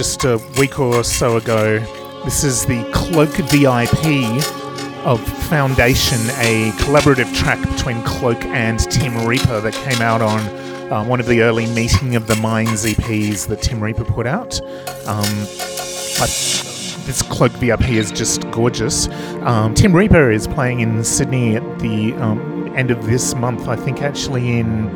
Just 0.00 0.24
a 0.24 0.40
week 0.58 0.78
or 0.80 1.04
so 1.04 1.36
ago. 1.36 1.78
This 2.24 2.42
is 2.42 2.64
the 2.64 2.90
Cloak 2.90 3.28
VIP 3.50 5.04
of 5.04 5.20
Foundation, 5.50 6.16
a 6.38 6.70
collaborative 6.78 7.30
track 7.36 7.60
between 7.70 8.02
Cloak 8.02 8.42
and 8.46 8.78
Tim 8.78 9.26
Reaper 9.26 9.60
that 9.60 9.74
came 9.74 10.00
out 10.00 10.22
on 10.22 10.40
uh, 10.90 11.04
one 11.04 11.20
of 11.20 11.26
the 11.26 11.42
early 11.42 11.66
Meeting 11.74 12.16
of 12.16 12.26
the 12.26 12.36
Minds 12.36 12.86
EPs 12.86 13.46
that 13.48 13.60
Tim 13.60 13.82
Reaper 13.82 14.06
put 14.06 14.26
out. 14.26 14.58
Um, 15.06 15.28
this 17.04 17.22
Cloak 17.28 17.52
VIP 17.52 17.90
is 17.90 18.10
just 18.10 18.50
gorgeous. 18.52 19.06
Um, 19.42 19.74
Tim 19.74 19.94
Reaper 19.94 20.30
is 20.30 20.46
playing 20.46 20.80
in 20.80 21.04
Sydney 21.04 21.56
at 21.56 21.78
the 21.78 22.14
um, 22.14 22.74
end 22.74 22.90
of 22.90 23.04
this 23.04 23.34
month, 23.34 23.68
I 23.68 23.76
think, 23.76 24.00
actually 24.00 24.60
in 24.60 24.88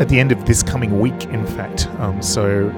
at 0.00 0.08
the 0.08 0.18
end 0.18 0.32
of 0.32 0.46
this 0.46 0.64
coming 0.64 0.98
week, 0.98 1.26
in 1.26 1.46
fact. 1.46 1.86
Um, 1.98 2.20
so 2.22 2.70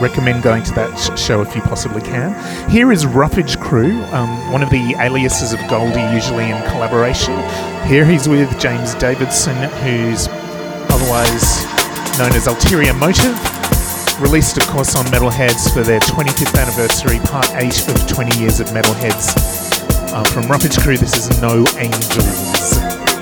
recommend 0.00 0.42
going 0.42 0.62
to 0.64 0.72
that 0.74 0.94
sh- 0.96 1.20
show 1.20 1.42
if 1.42 1.54
you 1.54 1.62
possibly 1.62 2.00
can. 2.00 2.34
Here 2.70 2.92
is 2.92 3.06
Roughage 3.06 3.58
Crew, 3.60 4.02
um, 4.12 4.52
one 4.52 4.62
of 4.62 4.70
the 4.70 4.94
aliases 5.00 5.52
of 5.52 5.60
Goldie, 5.68 6.00
usually 6.14 6.50
in 6.50 6.62
collaboration. 6.70 7.34
Here 7.86 8.04
he's 8.04 8.28
with 8.28 8.48
James 8.60 8.94
Davidson, 8.94 9.56
who's 9.82 10.28
otherwise 10.90 11.64
known 12.18 12.32
as 12.32 12.46
Ulterior 12.46 12.94
Motive. 12.94 13.36
Released, 14.20 14.58
of 14.58 14.66
course, 14.66 14.96
on 14.96 15.04
Metalheadz 15.06 15.72
for 15.72 15.82
their 15.82 16.00
25th 16.00 16.58
anniversary, 16.60 17.18
part 17.20 17.48
8 17.54 17.88
of 17.88 18.08
20 18.08 18.38
years 18.40 18.58
of 18.58 18.66
Metalheadz. 18.68 20.12
Uh, 20.12 20.24
from 20.24 20.48
Roughage 20.50 20.76
Crew, 20.78 20.96
this 20.96 21.16
is 21.16 21.40
No 21.40 21.64
Angels. 21.78 23.17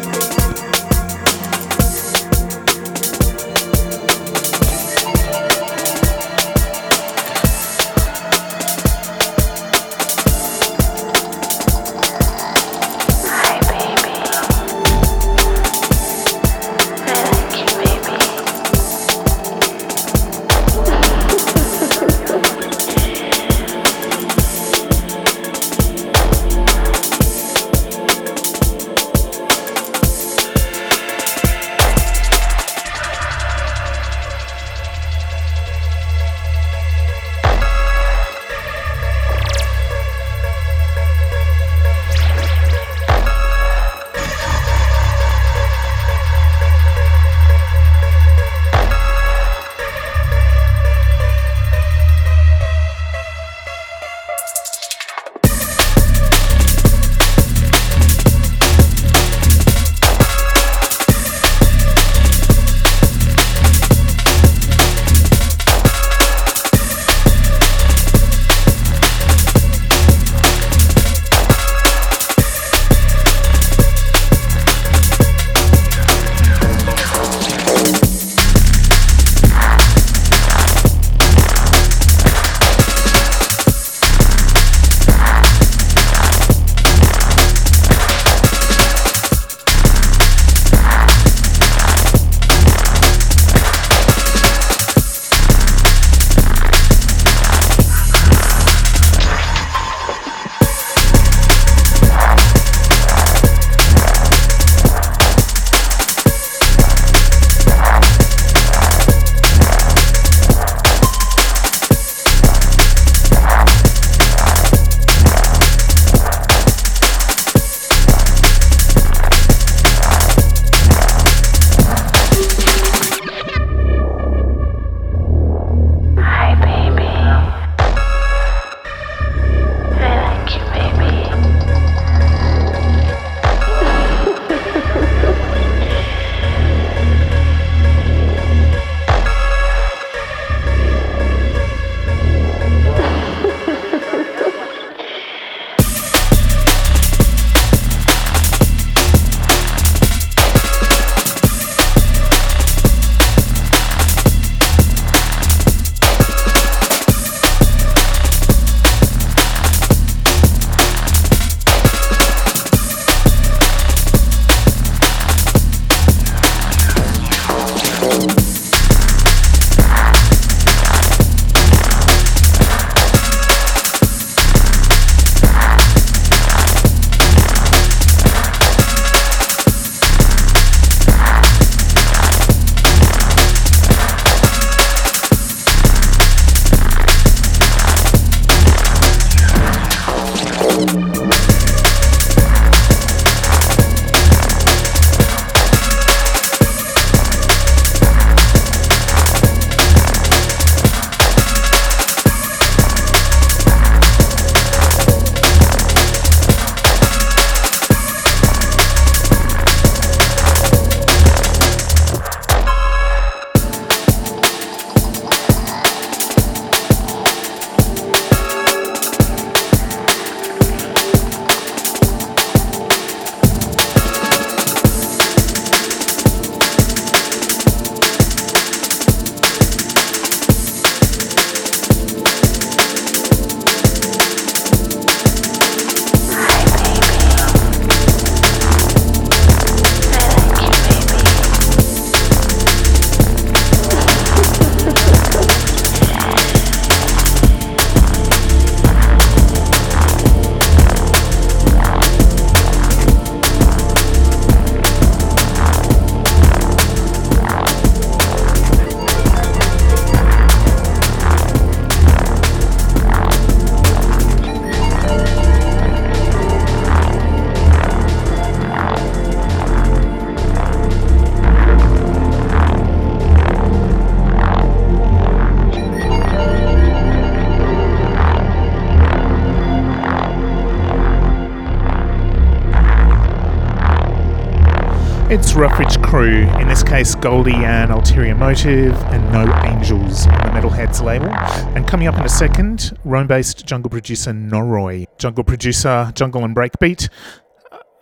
Roughage 285.57 286.03
Crew, 286.03 286.42
in 286.61 286.68
this 286.68 286.83
case 286.83 287.14
Goldie 287.14 287.54
and 287.54 287.91
Ulterior 287.91 288.34
Motive, 288.34 288.95
and 289.07 289.33
No 289.33 289.50
Angels 289.64 290.26
on 290.26 290.34
the 290.34 290.61
Metalheadz 290.61 291.03
label. 291.03 291.30
And 291.74 291.88
coming 291.88 292.08
up 292.08 292.14
in 292.16 292.26
a 292.26 292.28
second, 292.28 292.95
Rome 293.07 293.26
based 293.26 293.64
jungle 293.64 293.88
producer 293.88 294.33
Noroi, 294.33 295.07
jungle 295.16 295.45
producer, 295.45 296.12
jungle 296.14 296.45
and 296.45 296.54
breakbeat, 296.54 297.08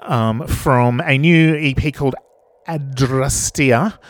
um, 0.00 0.44
from 0.48 1.00
a 1.02 1.16
new 1.16 1.54
EP 1.54 1.94
called 1.94 2.16
Adrastia, 2.66 4.00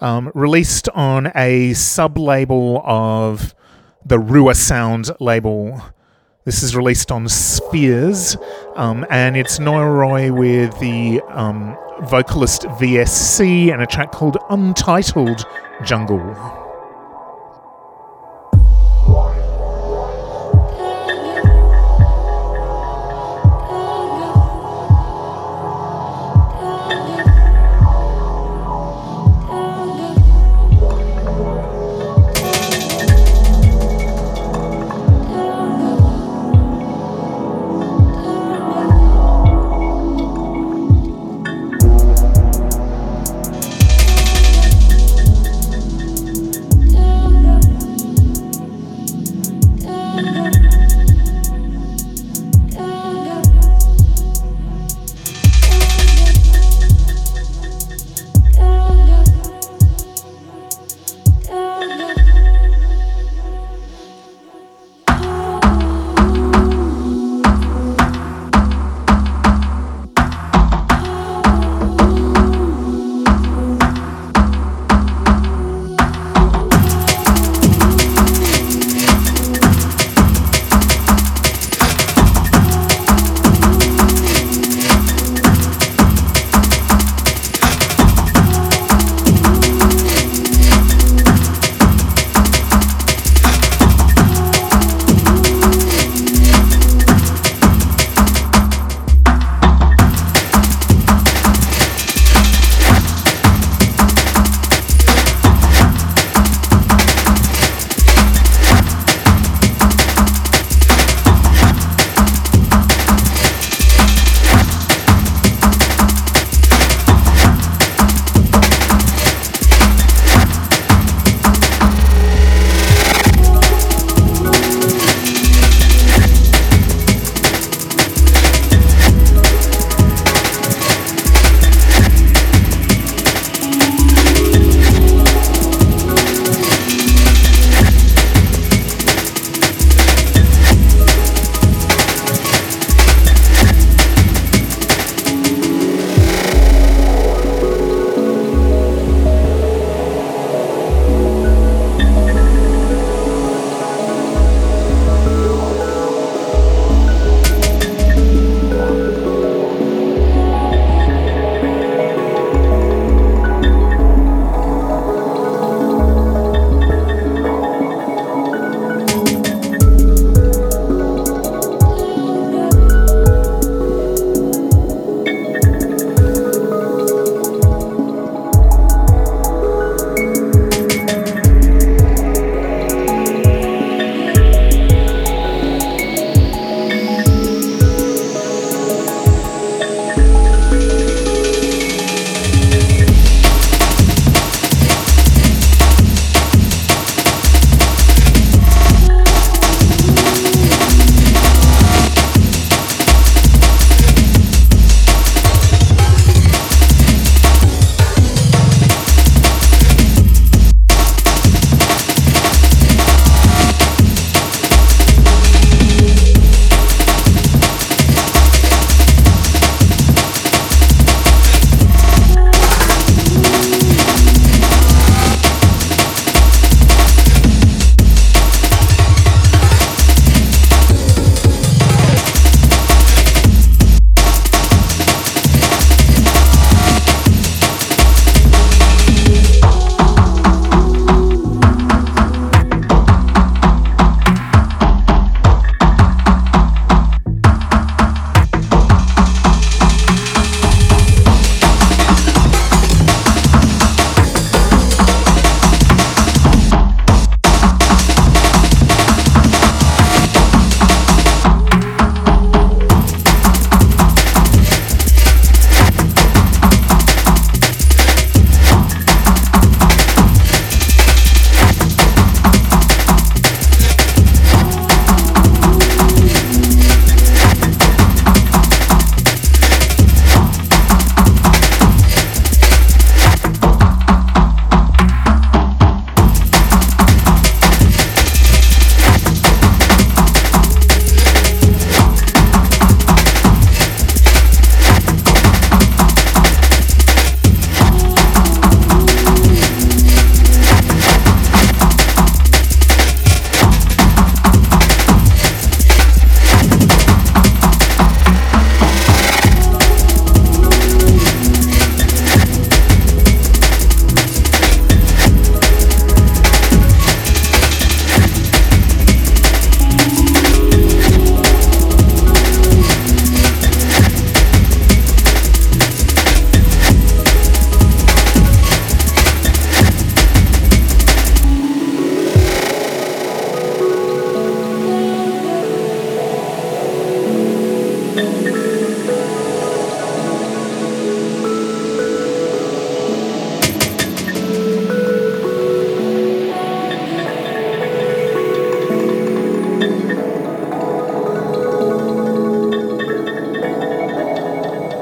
um, 0.00 0.32
released 0.34 0.88
on 0.94 1.30
a 1.34 1.74
sub 1.74 2.16
label 2.16 2.80
of 2.86 3.54
the 4.02 4.18
Rua 4.18 4.54
Sound 4.54 5.10
label. 5.20 5.82
This 6.44 6.62
is 6.62 6.76
released 6.76 7.10
on 7.10 7.26
Spheres, 7.26 8.36
um, 8.76 9.06
and 9.08 9.34
it's 9.34 9.58
Noroi 9.58 10.30
with 10.30 10.78
the 10.78 11.22
um, 11.34 11.74
vocalist 12.02 12.64
VSC 12.64 13.72
and 13.72 13.80
a 13.80 13.86
track 13.86 14.12
called 14.12 14.36
Untitled 14.50 15.46
Jungle. 15.86 16.63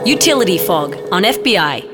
Utility 0.05 0.59
Fog 0.59 0.97
on 1.13 1.23
FBi. 1.23 1.92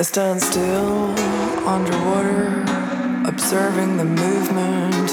I 0.00 0.02
stand 0.02 0.40
still 0.40 1.10
underwater, 1.68 2.62
observing 3.28 3.98
the 3.98 4.06
movement. 4.06 5.10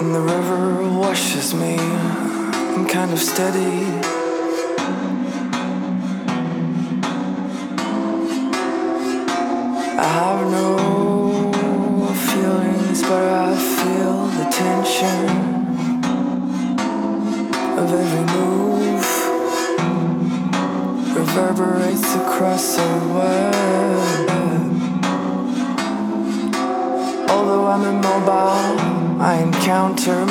And 0.00 0.14
the 0.14 0.20
river 0.20 0.88
washes 0.96 1.54
me. 1.54 1.76
I'm 1.76 2.86
kind 2.86 3.12
of 3.12 3.18
steady. 3.18 4.25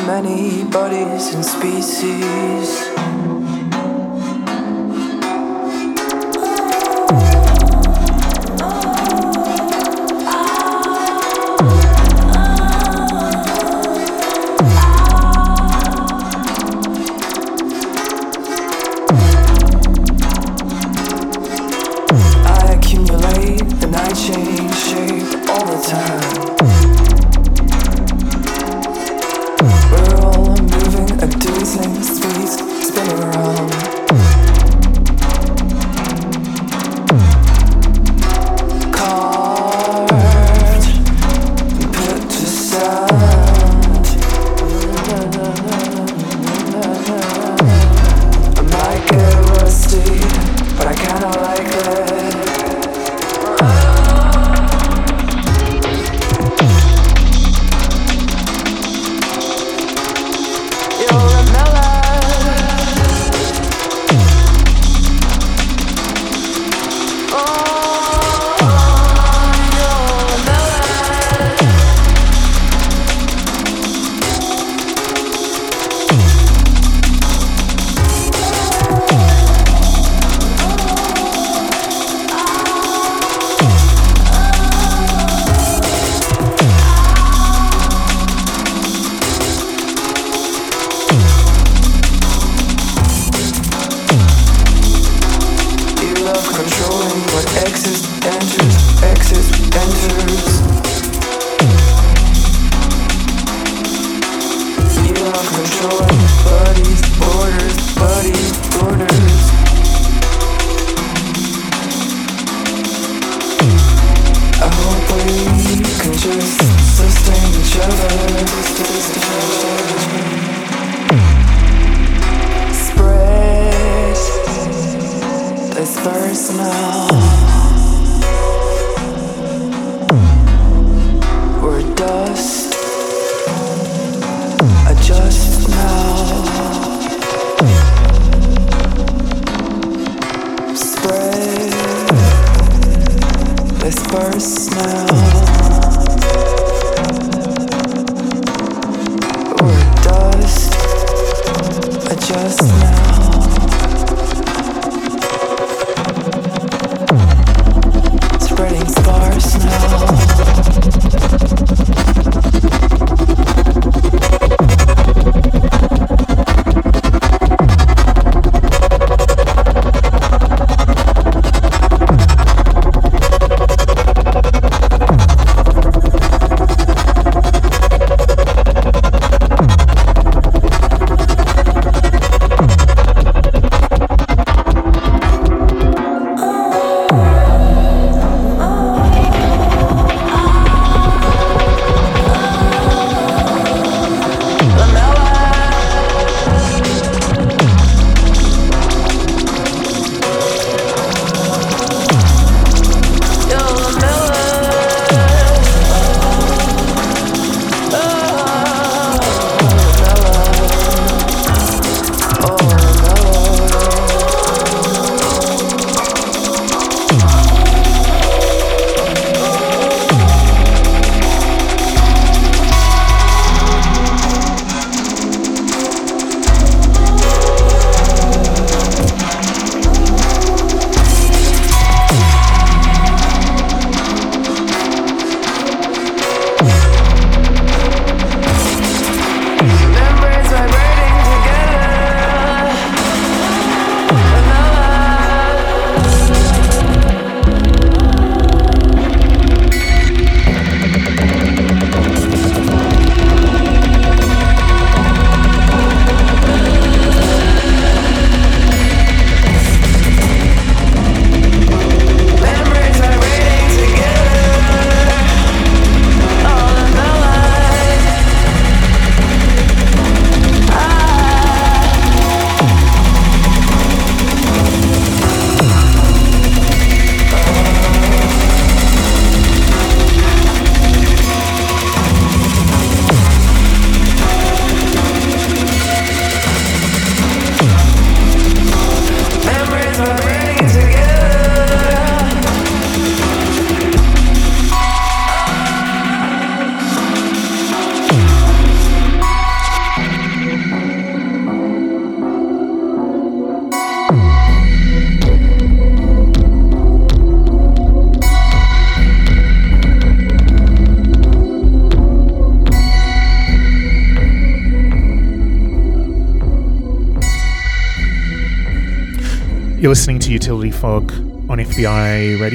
Many 0.05 0.63
bodies 0.65 1.33
and 1.33 1.43
species. 1.43 2.94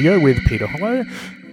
With 0.01 0.43
Peter 0.47 0.65
Hollo. 0.65 1.05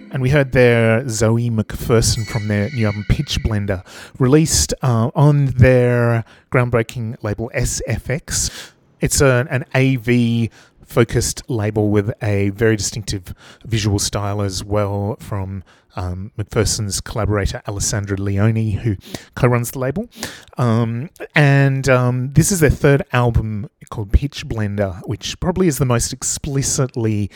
And 0.09 0.23
we 0.23 0.31
heard 0.31 0.53
there 0.53 1.07
Zoe 1.07 1.51
McPherson 1.51 2.25
from 2.25 2.47
their 2.47 2.71
new 2.71 2.87
album 2.87 3.05
Pitch 3.07 3.39
Blender, 3.43 3.85
released 4.17 4.73
uh, 4.81 5.11
on 5.13 5.45
their 5.45 6.25
groundbreaking 6.51 7.23
label 7.23 7.51
SFX. 7.53 8.71
It's 9.01 9.21
a, 9.21 9.45
an 9.51 9.65
AV 9.75 10.49
focused 10.83 11.47
label 11.47 11.89
with 11.91 12.11
a 12.23 12.49
very 12.49 12.75
distinctive 12.75 13.35
visual 13.65 13.99
style 13.99 14.41
as 14.41 14.63
well 14.63 15.15
from 15.19 15.63
um, 15.95 16.31
McPherson's 16.39 17.01
collaborator 17.01 17.61
Alessandra 17.67 18.17
Leone, 18.17 18.71
who 18.71 18.95
co 19.35 19.47
runs 19.47 19.71
the 19.71 19.79
label. 19.79 20.09
Um, 20.57 21.11
and 21.35 21.87
um, 21.87 22.33
this 22.33 22.51
is 22.51 22.61
their 22.61 22.71
third 22.71 23.03
album 23.13 23.69
called 23.91 24.11
Pitch 24.11 24.47
Blender, 24.47 25.01
which 25.07 25.39
probably 25.39 25.67
is 25.67 25.77
the 25.77 25.85
most 25.85 26.13
explicitly 26.13 27.29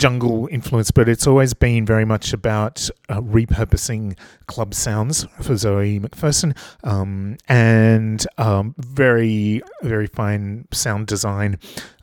jungle 0.00 0.48
influence, 0.50 0.90
but 0.90 1.08
it's 1.08 1.26
always 1.26 1.52
been 1.52 1.84
very 1.84 2.06
much 2.06 2.32
about 2.32 2.88
uh, 3.10 3.20
repurposing 3.20 4.16
club 4.50 4.74
sounds 4.74 5.26
for 5.40 5.56
Zoe 5.56 6.00
McPherson 6.00 6.56
um, 6.82 7.36
and 7.48 8.26
um, 8.36 8.74
very, 8.78 9.62
very 9.82 10.08
fine 10.08 10.66
sound 10.72 11.06
design 11.06 11.56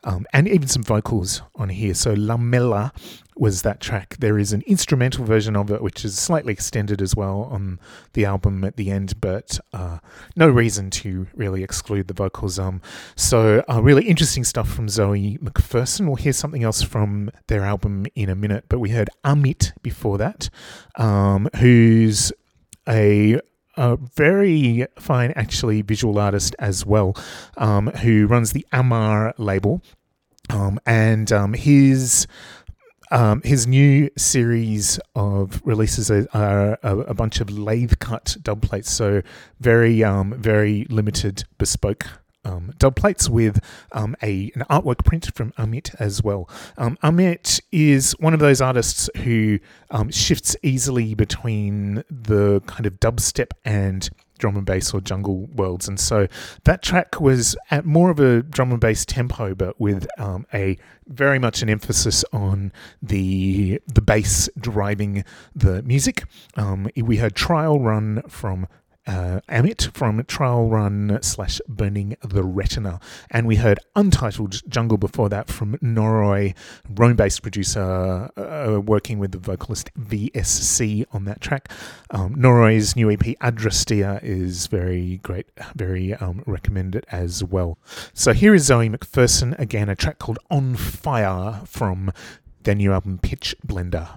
um, 0.04 0.26
and 0.32 0.48
even 0.48 0.66
some 0.66 0.82
vocals 0.82 1.42
on 1.56 1.68
here. 1.68 1.92
So 1.92 2.14
Lamella 2.14 2.92
was 3.36 3.62
that 3.62 3.80
track. 3.80 4.16
There 4.18 4.38
is 4.38 4.52
an 4.52 4.62
instrumental 4.66 5.24
version 5.24 5.54
of 5.54 5.70
it, 5.70 5.82
which 5.82 6.04
is 6.04 6.18
slightly 6.18 6.52
extended 6.52 7.00
as 7.00 7.14
well 7.14 7.48
on 7.52 7.78
the 8.14 8.24
album 8.24 8.64
at 8.64 8.76
the 8.76 8.90
end, 8.90 9.20
but 9.20 9.60
uh, 9.72 9.98
no 10.34 10.48
reason 10.48 10.90
to 10.90 11.26
really 11.34 11.62
exclude 11.62 12.08
the 12.08 12.14
vocals. 12.14 12.58
Um, 12.58 12.80
so 13.16 13.62
uh, 13.70 13.80
really 13.82 14.06
interesting 14.06 14.44
stuff 14.44 14.68
from 14.68 14.88
Zoe 14.88 15.38
McPherson. 15.38 16.06
We'll 16.06 16.16
hear 16.16 16.32
something 16.32 16.64
else 16.64 16.82
from 16.82 17.30
their 17.46 17.62
album 17.62 18.06
in 18.14 18.28
a 18.28 18.34
minute, 18.34 18.64
but 18.68 18.80
we 18.80 18.90
heard 18.90 19.10
Amit 19.24 19.72
before 19.82 20.18
that, 20.18 20.50
um, 20.96 21.48
who's 21.56 22.32
a 22.88 23.40
a 23.76 23.96
very 23.96 24.86
fine, 24.98 25.32
actually, 25.36 25.82
visual 25.82 26.18
artist 26.18 26.56
as 26.58 26.84
well, 26.84 27.16
um, 27.56 27.86
who 27.86 28.26
runs 28.26 28.52
the 28.52 28.66
Amar 28.72 29.34
label. 29.38 29.82
Um, 30.50 30.80
and 30.84 31.30
um, 31.30 31.52
his 31.52 32.26
um, 33.10 33.40
his 33.42 33.66
new 33.66 34.10
series 34.18 34.98
of 35.14 35.62
releases 35.64 36.10
are, 36.10 36.78
a, 36.82 37.14
bunch 37.14 37.40
of 37.40 37.50
lathe 37.50 37.98
cut 38.00 38.36
dub 38.42 38.62
plates, 38.62 38.90
so 38.90 39.22
very, 39.60 40.04
um, 40.04 40.34
very 40.36 40.86
limited 40.90 41.44
bespoke 41.56 42.06
um, 42.44 42.72
dub 42.78 42.96
plates 42.96 43.28
with 43.28 43.60
um, 43.92 44.16
a 44.22 44.50
an 44.54 44.62
artwork 44.70 45.04
print 45.04 45.34
from 45.34 45.52
Amit 45.52 45.94
as 45.98 46.22
well. 46.22 46.48
Um, 46.76 46.96
Amit 47.02 47.60
is 47.72 48.12
one 48.18 48.34
of 48.34 48.40
those 48.40 48.60
artists 48.60 49.10
who 49.18 49.58
um, 49.90 50.10
shifts 50.10 50.56
easily 50.62 51.14
between 51.14 52.04
the 52.10 52.60
kind 52.66 52.86
of 52.86 52.94
dubstep 53.00 53.50
and 53.64 54.08
drum 54.38 54.56
and 54.56 54.64
bass 54.64 54.94
or 54.94 55.00
jungle 55.00 55.46
worlds. 55.46 55.88
And 55.88 55.98
so 55.98 56.28
that 56.64 56.82
track 56.82 57.20
was 57.20 57.56
at 57.70 57.84
more 57.84 58.10
of 58.10 58.20
a 58.20 58.42
drum 58.42 58.70
and 58.70 58.80
bass 58.80 59.04
tempo, 59.04 59.54
but 59.54 59.80
with 59.80 60.06
um, 60.18 60.46
a 60.54 60.78
very 61.06 61.38
much 61.38 61.60
an 61.60 61.68
emphasis 61.68 62.24
on 62.32 62.72
the 63.02 63.80
the 63.86 64.02
bass 64.02 64.48
driving 64.58 65.24
the 65.54 65.82
music. 65.82 66.24
Um, 66.56 66.88
we 66.96 67.16
heard 67.16 67.34
Trial 67.34 67.80
Run 67.80 68.22
from 68.28 68.68
uh, 69.08 69.40
Amit 69.48 69.90
from 69.92 70.22
Trial 70.24 70.68
Run 70.68 71.18
slash 71.22 71.60
Burning 71.66 72.16
the 72.22 72.44
Retina. 72.44 73.00
And 73.30 73.46
we 73.46 73.56
heard 73.56 73.80
Untitled 73.96 74.62
Jungle 74.68 74.98
before 74.98 75.28
that 75.30 75.48
from 75.48 75.76
Noroi, 75.78 76.54
Rome 76.88 77.16
based 77.16 77.42
producer 77.42 78.30
uh, 78.36 78.80
working 78.84 79.18
with 79.18 79.32
the 79.32 79.38
vocalist 79.38 79.90
VSC 79.98 81.06
on 81.12 81.24
that 81.24 81.40
track. 81.40 81.72
Um, 82.10 82.36
Noroi's 82.36 82.94
new 82.94 83.10
EP 83.10 83.20
Adrastia 83.40 84.22
is 84.22 84.66
very 84.66 85.16
great, 85.22 85.46
very 85.74 86.14
um, 86.14 86.42
recommended 86.46 87.06
as 87.10 87.42
well. 87.42 87.78
So 88.12 88.32
here 88.32 88.54
is 88.54 88.66
Zoe 88.66 88.90
McPherson 88.90 89.58
again, 89.58 89.88
a 89.88 89.96
track 89.96 90.18
called 90.18 90.38
On 90.50 90.76
Fire 90.76 91.62
from 91.64 92.12
their 92.64 92.74
new 92.74 92.92
album 92.92 93.18
Pitch 93.18 93.54
Blender. 93.66 94.08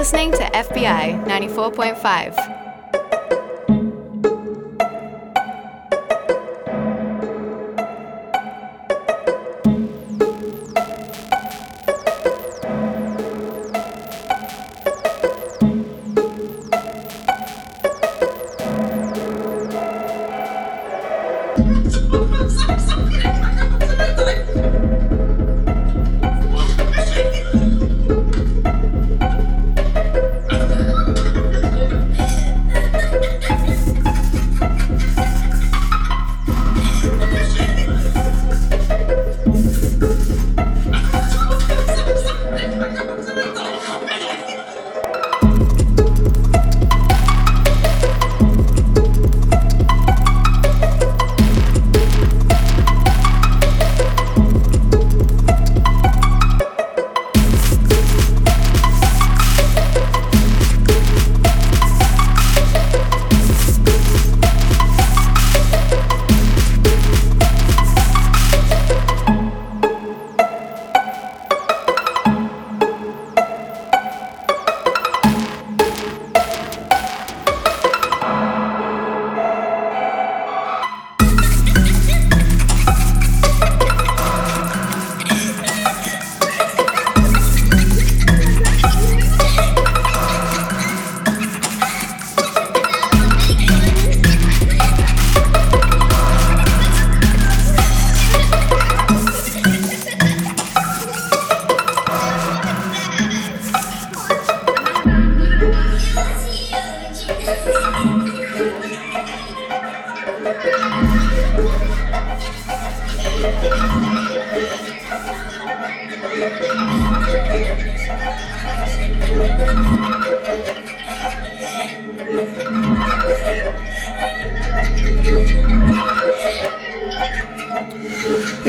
Listening 0.00 0.32
to 0.32 0.38
FBi 0.38 1.26
94.5. 1.26 2.49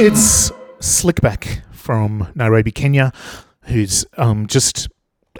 It's 0.04 0.52
Slickback 0.80 1.62
from 1.74 2.32
Nairobi, 2.36 2.72
Kenya, 2.72 3.12
who's 3.64 4.06
um, 4.18 4.48
just 4.48 4.88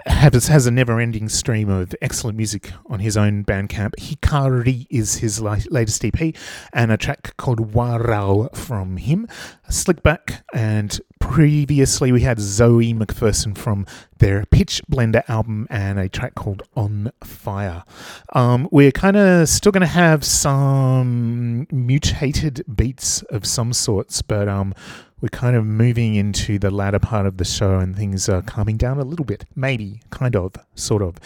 has, 0.06 0.48
has 0.48 0.66
a 0.66 0.70
never-ending 0.70 1.28
stream 1.28 1.68
of 1.68 1.94
excellent 2.00 2.36
music 2.36 2.72
on 2.86 3.00
his 3.00 3.16
own 3.16 3.44
Bandcamp. 3.44 3.94
Hikari 3.98 4.86
is 4.90 5.16
his 5.16 5.40
la- 5.40 5.58
latest 5.70 6.04
EP, 6.04 6.34
and 6.72 6.92
a 6.92 6.96
track 6.96 7.36
called 7.36 7.72
Warao 7.72 8.54
from 8.54 8.96
him. 8.96 9.26
Slickback, 9.68 10.42
and 10.52 11.00
previously 11.18 12.12
we 12.12 12.20
had 12.22 12.38
Zoe 12.38 12.92
McPherson 12.92 13.56
from 13.56 13.86
their 14.18 14.44
Pitch 14.46 14.82
Blender 14.90 15.22
album 15.28 15.66
and 15.70 15.98
a 15.98 16.08
track 16.08 16.34
called 16.34 16.62
On 16.76 17.10
Fire. 17.24 17.84
Um, 18.32 18.68
we're 18.70 18.92
kind 18.92 19.16
of 19.16 19.48
still 19.48 19.72
going 19.72 19.80
to 19.80 19.86
have 19.86 20.24
some 20.24 21.66
mutated 21.70 22.64
beats 22.74 23.22
of 23.22 23.46
some 23.46 23.72
sorts, 23.72 24.22
but 24.22 24.48
um, 24.48 24.74
we're 25.22 25.28
kind 25.28 25.54
of 25.56 25.64
moving 25.64 26.16
into 26.16 26.58
the 26.58 26.70
latter 26.70 26.98
part 26.98 27.26
of 27.26 27.36
the 27.36 27.44
show 27.44 27.78
and 27.78 27.96
things 27.96 28.28
are 28.28 28.42
calming 28.42 28.76
down 28.76 28.98
a 28.98 29.04
little 29.04 29.24
bit. 29.24 29.44
Maybe, 29.54 30.02
kind 30.10 30.34
of, 30.34 30.56
sort 30.74 31.00
of. 31.00 31.16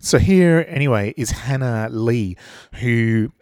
So 0.00 0.18
here, 0.18 0.64
anyway, 0.66 1.12
is 1.16 1.30
Hannah 1.30 1.88
Lee, 1.90 2.36
who 2.76 3.32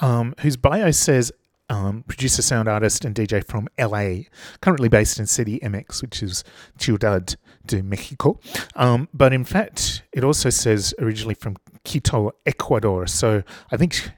um, 0.00 0.34
whose 0.40 0.56
bio 0.56 0.90
says 0.90 1.32
um, 1.68 2.04
producer, 2.06 2.42
sound 2.42 2.68
artist, 2.68 3.04
and 3.04 3.14
DJ 3.14 3.44
from 3.44 3.68
LA, 3.78 4.24
currently 4.60 4.88
based 4.88 5.18
in 5.18 5.26
City 5.26 5.58
MX, 5.60 6.02
which 6.02 6.22
is 6.22 6.44
Ciudad 6.78 7.36
de 7.66 7.82
Mexico. 7.82 8.38
Um, 8.74 9.08
but 9.14 9.32
in 9.32 9.44
fact, 9.44 10.02
it 10.12 10.24
also 10.24 10.50
says 10.50 10.94
originally 10.98 11.34
from 11.34 11.56
Quito, 11.84 12.32
Ecuador. 12.46 13.06
So 13.06 13.42
I 13.70 13.76
think 13.76 14.10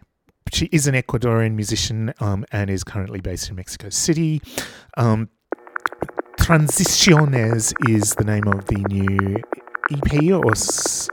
she 0.53 0.67
is 0.73 0.87
an 0.87 0.95
Ecuadorian 0.95 1.55
musician 1.55 2.13
um, 2.21 2.45
and 2.53 2.71
is 2.71 2.85
currently 2.85 3.21
based 3.21 3.51
in 3.51 3.57
Mexico 3.57 3.89
City. 3.91 4.43
Um, 4.99 5.29
Transiciones 6.41 7.73
is 7.89 8.15
the 8.17 8.25
name 8.25 8.49
of 8.49 8.65
the 8.67 8.79
new 8.89 9.37
EP 9.93 10.33
or, 10.33 10.53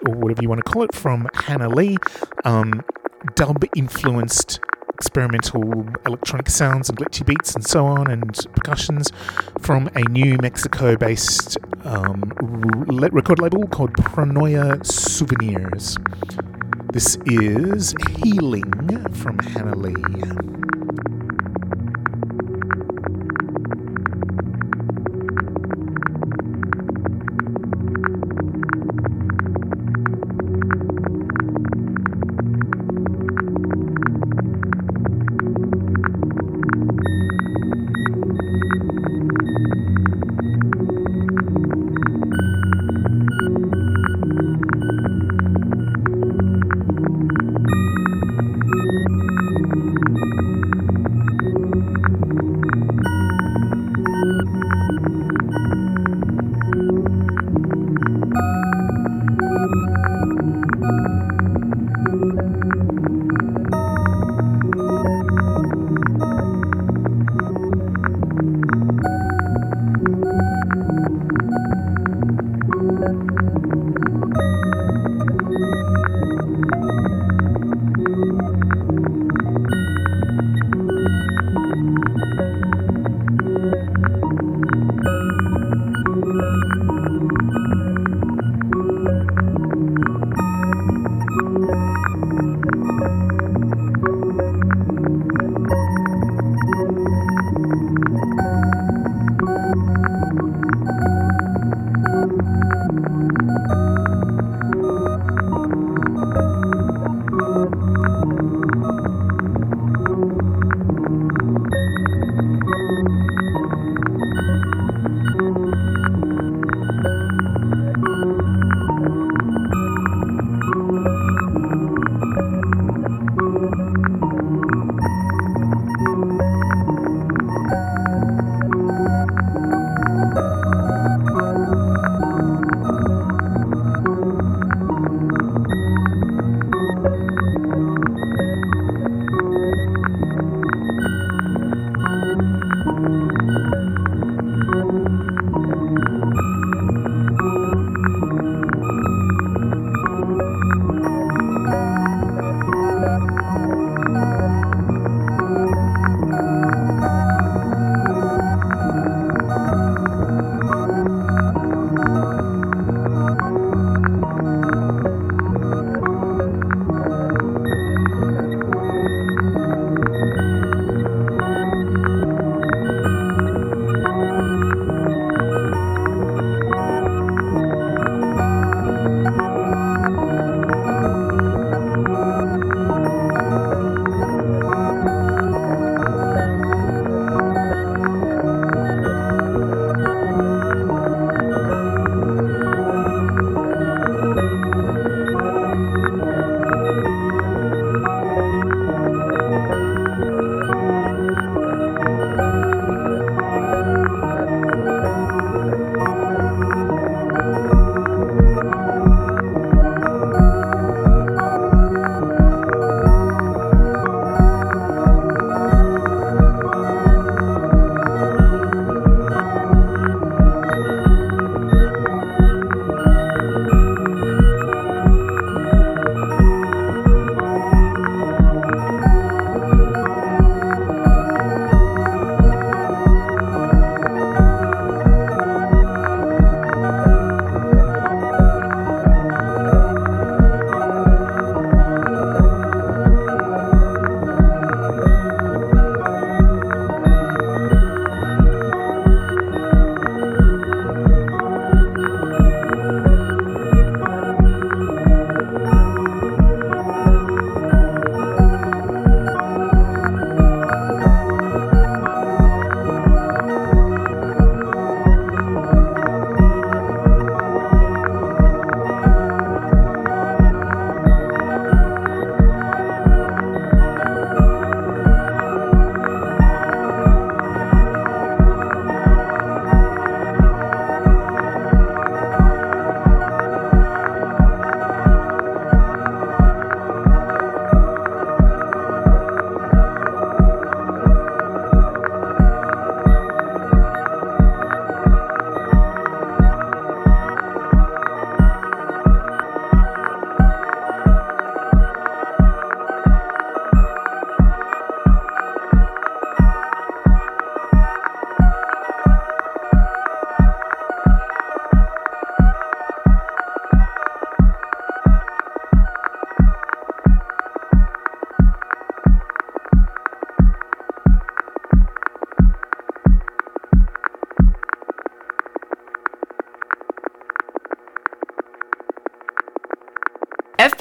or 0.10 0.16
whatever 0.20 0.42
you 0.42 0.50
want 0.50 0.66
to 0.66 0.72
call 0.72 0.82
it 0.84 0.96
from 0.96 1.28
Hannah 1.36 1.70
Lee. 1.70 1.98
Um, 2.46 2.84
dub 3.36 3.64
influenced 3.76 4.60
experimental 4.94 5.86
electronic 6.08 6.50
sounds 6.50 6.90
and 6.90 6.98
glitchy 6.98 7.26
beats 7.26 7.54
and 7.54 7.64
so 7.66 7.86
on 7.86 8.10
and 8.10 8.34
percussions 8.56 9.12
from 9.60 9.88
a 9.94 10.02
new 10.10 10.38
Mexico 10.42 10.96
based 10.96 11.58
um, 11.84 12.24
r- 12.42 13.10
record 13.12 13.38
label 13.40 13.68
called 13.68 13.94
Pronoia 13.94 14.84
Souvenirs. 14.84 15.98
This 16.92 17.18
is 17.26 17.94
Healing 18.24 18.72
from 19.14 19.38
Hannah 19.40 19.76
Lee. 19.76 21.35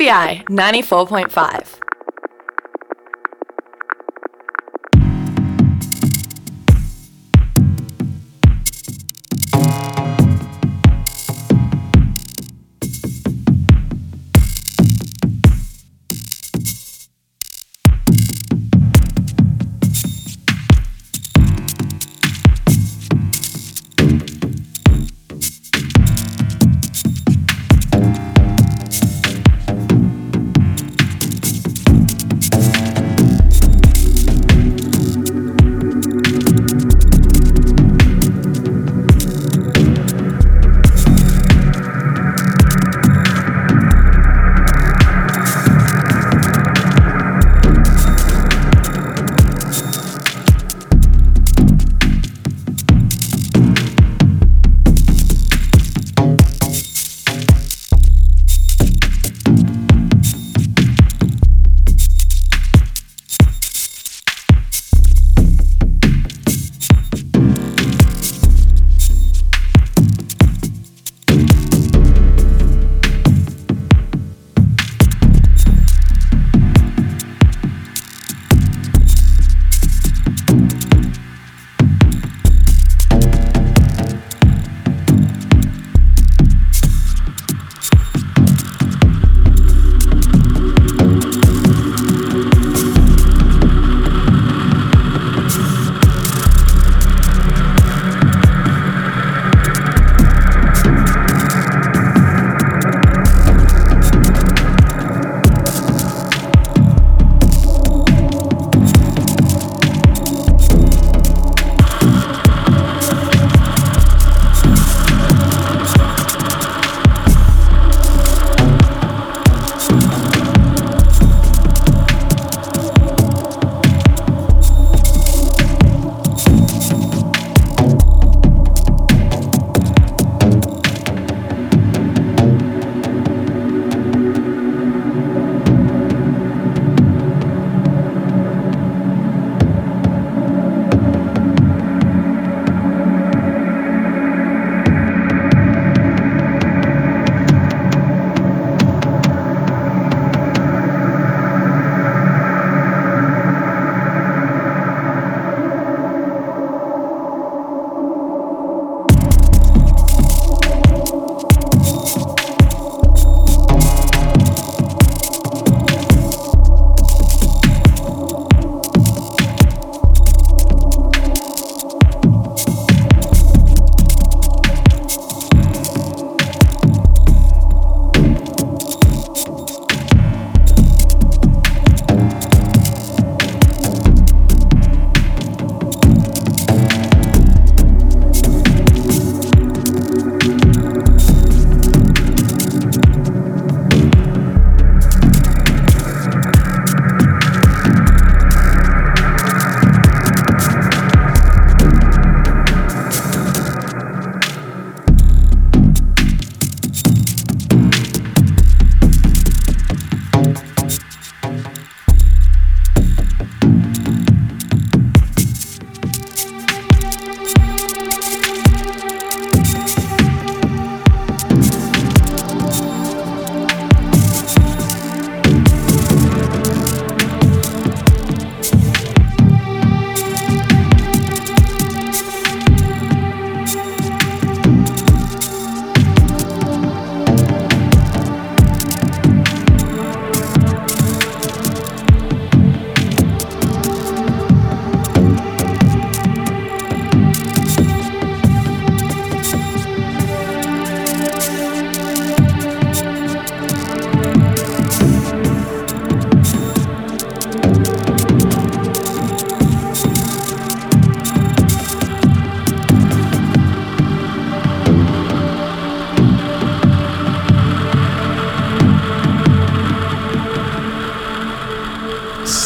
FBi 0.04 0.44
94.5. 0.50 1.83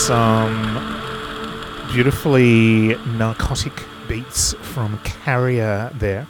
Some 0.08 0.74
beautifully 1.92 2.96
narcotic 3.18 3.74
beats 4.08 4.54
from 4.54 4.98
Carrier 5.00 5.90
there. 5.96 6.26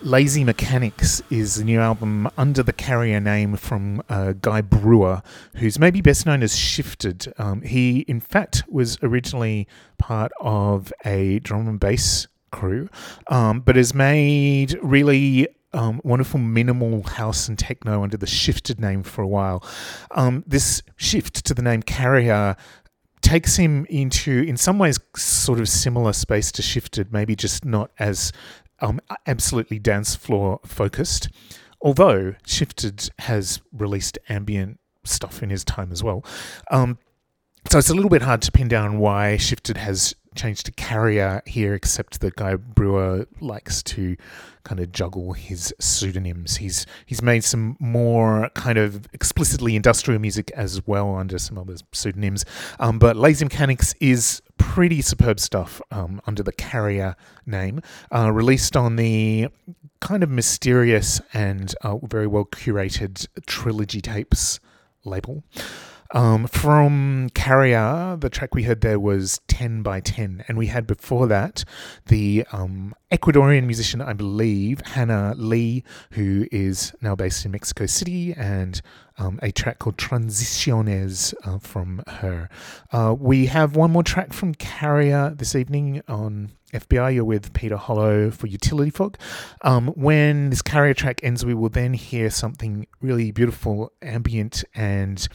Lazy 0.00 0.42
Mechanics 0.42 1.22
is 1.28 1.56
the 1.56 1.64
new 1.64 1.80
album 1.80 2.30
under 2.38 2.62
the 2.62 2.72
Carrier 2.72 3.20
name 3.20 3.56
from 3.56 4.00
uh, 4.08 4.32
Guy 4.40 4.62
Brewer, 4.62 5.20
who's 5.56 5.78
maybe 5.78 6.00
best 6.00 6.24
known 6.24 6.42
as 6.42 6.56
Shifted. 6.56 7.30
Um, 7.36 7.60
he, 7.60 8.06
in 8.08 8.20
fact, 8.20 8.64
was 8.70 8.96
originally 9.02 9.68
part 9.98 10.32
of 10.40 10.90
a 11.04 11.40
drum 11.40 11.68
and 11.68 11.78
bass 11.78 12.26
crew, 12.50 12.88
um, 13.26 13.60
but 13.60 13.76
has 13.76 13.92
made 13.92 14.78
really 14.82 15.46
um, 15.72 16.00
wonderful 16.04 16.40
minimal 16.40 17.02
house 17.02 17.48
and 17.48 17.58
techno 17.58 18.02
under 18.02 18.16
the 18.16 18.26
shifted 18.26 18.80
name 18.80 19.02
for 19.02 19.22
a 19.22 19.28
while. 19.28 19.62
Um, 20.12 20.44
this 20.46 20.82
shift 20.96 21.44
to 21.46 21.54
the 21.54 21.62
name 21.62 21.82
Carrier 21.82 22.56
takes 23.20 23.56
him 23.56 23.86
into, 23.90 24.42
in 24.42 24.56
some 24.56 24.78
ways, 24.78 24.98
sort 25.16 25.60
of 25.60 25.68
similar 25.68 26.12
space 26.12 26.50
to 26.52 26.62
Shifted, 26.62 27.12
maybe 27.12 27.36
just 27.36 27.64
not 27.64 27.90
as 27.98 28.32
um, 28.80 29.00
absolutely 29.26 29.78
dance 29.78 30.14
floor 30.14 30.60
focused. 30.64 31.28
Although 31.80 32.34
Shifted 32.46 33.10
has 33.20 33.60
released 33.72 34.18
ambient 34.28 34.80
stuff 35.04 35.42
in 35.42 35.50
his 35.50 35.64
time 35.64 35.92
as 35.92 36.02
well. 36.02 36.24
Um, 36.70 36.98
so 37.70 37.78
it's 37.78 37.90
a 37.90 37.94
little 37.94 38.08
bit 38.08 38.22
hard 38.22 38.40
to 38.42 38.52
pin 38.52 38.68
down 38.68 38.98
why 38.98 39.36
Shifted 39.36 39.76
has 39.76 40.14
changed 40.34 40.66
to 40.66 40.72
Carrier 40.72 41.42
here, 41.44 41.74
except 41.74 42.20
that 42.20 42.36
Guy 42.36 42.56
Brewer 42.56 43.26
likes 43.40 43.82
to 43.82 44.16
kind 44.64 44.80
of 44.80 44.92
juggle 44.92 45.32
his 45.32 45.74
pseudonyms. 45.78 46.56
He's 46.56 46.86
he's 47.04 47.20
made 47.20 47.44
some 47.44 47.76
more 47.78 48.48
kind 48.54 48.78
of 48.78 49.06
explicitly 49.12 49.76
industrial 49.76 50.20
music 50.20 50.50
as 50.52 50.86
well 50.86 51.14
under 51.14 51.38
some 51.38 51.58
other 51.58 51.76
pseudonyms. 51.92 52.44
Um, 52.80 52.98
but 52.98 53.16
Lazy 53.16 53.44
Mechanics 53.44 53.94
is 54.00 54.40
pretty 54.56 55.02
superb 55.02 55.38
stuff 55.38 55.82
um, 55.90 56.22
under 56.26 56.42
the 56.42 56.52
Carrier 56.52 57.16
name, 57.44 57.82
uh, 58.14 58.32
released 58.32 58.76
on 58.76 58.96
the 58.96 59.48
kind 60.00 60.22
of 60.22 60.30
mysterious 60.30 61.20
and 61.34 61.74
uh, 61.82 61.96
very 61.98 62.26
well 62.26 62.44
curated 62.46 63.26
Trilogy 63.46 64.00
Tapes 64.00 64.60
label. 65.04 65.42
Um, 66.12 66.46
from 66.46 67.28
Carrier, 67.34 68.16
the 68.18 68.30
track 68.30 68.54
we 68.54 68.62
heard 68.62 68.80
there 68.80 68.98
was 68.98 69.40
10 69.48 69.82
by 69.82 70.00
10, 70.00 70.44
and 70.48 70.56
we 70.56 70.68
had 70.68 70.86
before 70.86 71.26
that 71.26 71.64
the 72.06 72.46
um, 72.50 72.94
Ecuadorian 73.12 73.64
musician, 73.64 74.00
I 74.00 74.14
believe, 74.14 74.80
Hannah 74.80 75.34
Lee, 75.36 75.84
who 76.12 76.46
is 76.50 76.94
now 77.02 77.14
based 77.14 77.44
in 77.44 77.50
Mexico 77.50 77.84
City, 77.84 78.32
and 78.32 78.80
um, 79.18 79.38
a 79.42 79.50
track 79.50 79.80
called 79.80 79.98
Transiciones 79.98 81.34
uh, 81.44 81.58
from 81.58 82.02
her. 82.06 82.48
Uh, 82.90 83.14
we 83.18 83.46
have 83.46 83.76
one 83.76 83.90
more 83.90 84.02
track 84.02 84.32
from 84.32 84.54
Carrier 84.54 85.34
this 85.36 85.54
evening 85.54 86.02
on 86.08 86.52
FBi. 86.72 87.16
You're 87.16 87.24
with 87.24 87.52
Peter 87.52 87.76
Hollo 87.76 88.30
for 88.30 88.46
Utility 88.46 88.90
Fog. 88.90 89.18
Um, 89.62 89.88
when 89.88 90.50
this 90.50 90.62
Carrier 90.62 90.94
track 90.94 91.20
ends, 91.22 91.44
we 91.44 91.54
will 91.54 91.68
then 91.68 91.92
hear 91.92 92.30
something 92.30 92.86
really 93.02 93.30
beautiful, 93.30 93.92
ambient, 94.00 94.64
and 94.74 95.28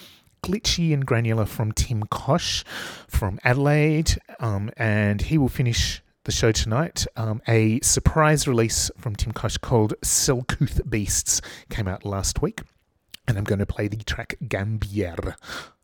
glitchy 0.44 0.94
and 0.94 1.06
granular 1.06 1.46
from 1.46 1.72
Tim 1.72 2.04
Koch 2.04 2.64
from 3.08 3.40
Adelaide, 3.44 4.18
um, 4.40 4.70
and 4.78 5.22
he 5.22 5.38
will 5.38 5.50
finish 5.50 6.04
the 6.26 6.32
show 6.32 6.52
tonight. 6.52 7.08
Um, 7.16 7.42
a 7.48 7.80
surprise 7.80 8.48
release 8.48 8.92
from 8.98 9.16
Tim 9.16 9.32
Koch 9.32 9.60
called 9.62 9.94
Selcouth 10.02 10.88
Beasts 10.90 11.42
came 11.70 11.88
out 11.88 12.06
last 12.06 12.42
week, 12.42 12.62
and 13.28 13.38
I'm 13.38 13.46
going 13.46 13.60
to 13.60 13.66
play 13.66 13.88
the 13.88 13.98
track 13.98 14.36
Gambier 14.48 15.36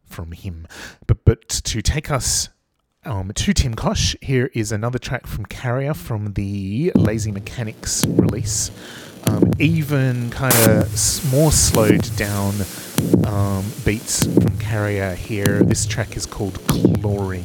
from 0.03 0.34
him. 0.34 0.68
But 1.07 1.26
but 1.26 1.48
to 1.49 1.81
take 1.81 2.11
us 2.11 2.49
um, 3.06 3.31
to 3.34 3.53
Tim 3.53 3.76
Koch, 3.76 4.15
here 4.22 4.52
is 4.53 4.72
another 4.72 4.99
track 4.99 5.26
from 5.26 5.45
Carrier 5.45 5.94
from 5.94 6.34
the 6.34 6.91
Lazy 6.95 7.31
Mechanics 7.31 8.06
release. 8.06 8.72
Um, 9.30 9.51
even 9.60 10.31
kind 10.31 10.56
of 10.68 11.31
more 11.31 11.51
slowed 11.51 12.15
down 12.15 12.56
um, 13.27 13.64
beats 13.85 14.26
from 14.26 14.57
Carrier 14.57 15.14
here. 15.14 15.61
This 15.61 15.85
track 15.85 16.18
is 16.18 16.26
called 16.26 16.65
Chlorine. 16.68 17.43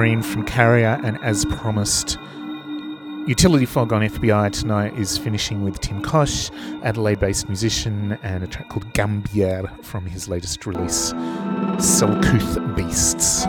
From 0.00 0.46
Carrier, 0.46 0.98
and 1.04 1.22
as 1.22 1.44
promised, 1.44 2.16
Utility 3.26 3.66
Fog 3.66 3.92
on 3.92 4.00
FBi 4.00 4.50
tonight 4.50 4.98
is 4.98 5.18
finishing 5.18 5.62
with 5.62 5.78
Tim 5.78 6.00
Koch, 6.00 6.50
Adelaide 6.82 7.20
based 7.20 7.48
musician, 7.48 8.18
and 8.22 8.42
a 8.42 8.46
track 8.46 8.70
called 8.70 8.90
Gambier 8.94 9.70
from 9.82 10.06
his 10.06 10.26
latest 10.26 10.64
release, 10.64 11.12
Selcouth 11.12 12.74
Beasts. 12.74 13.44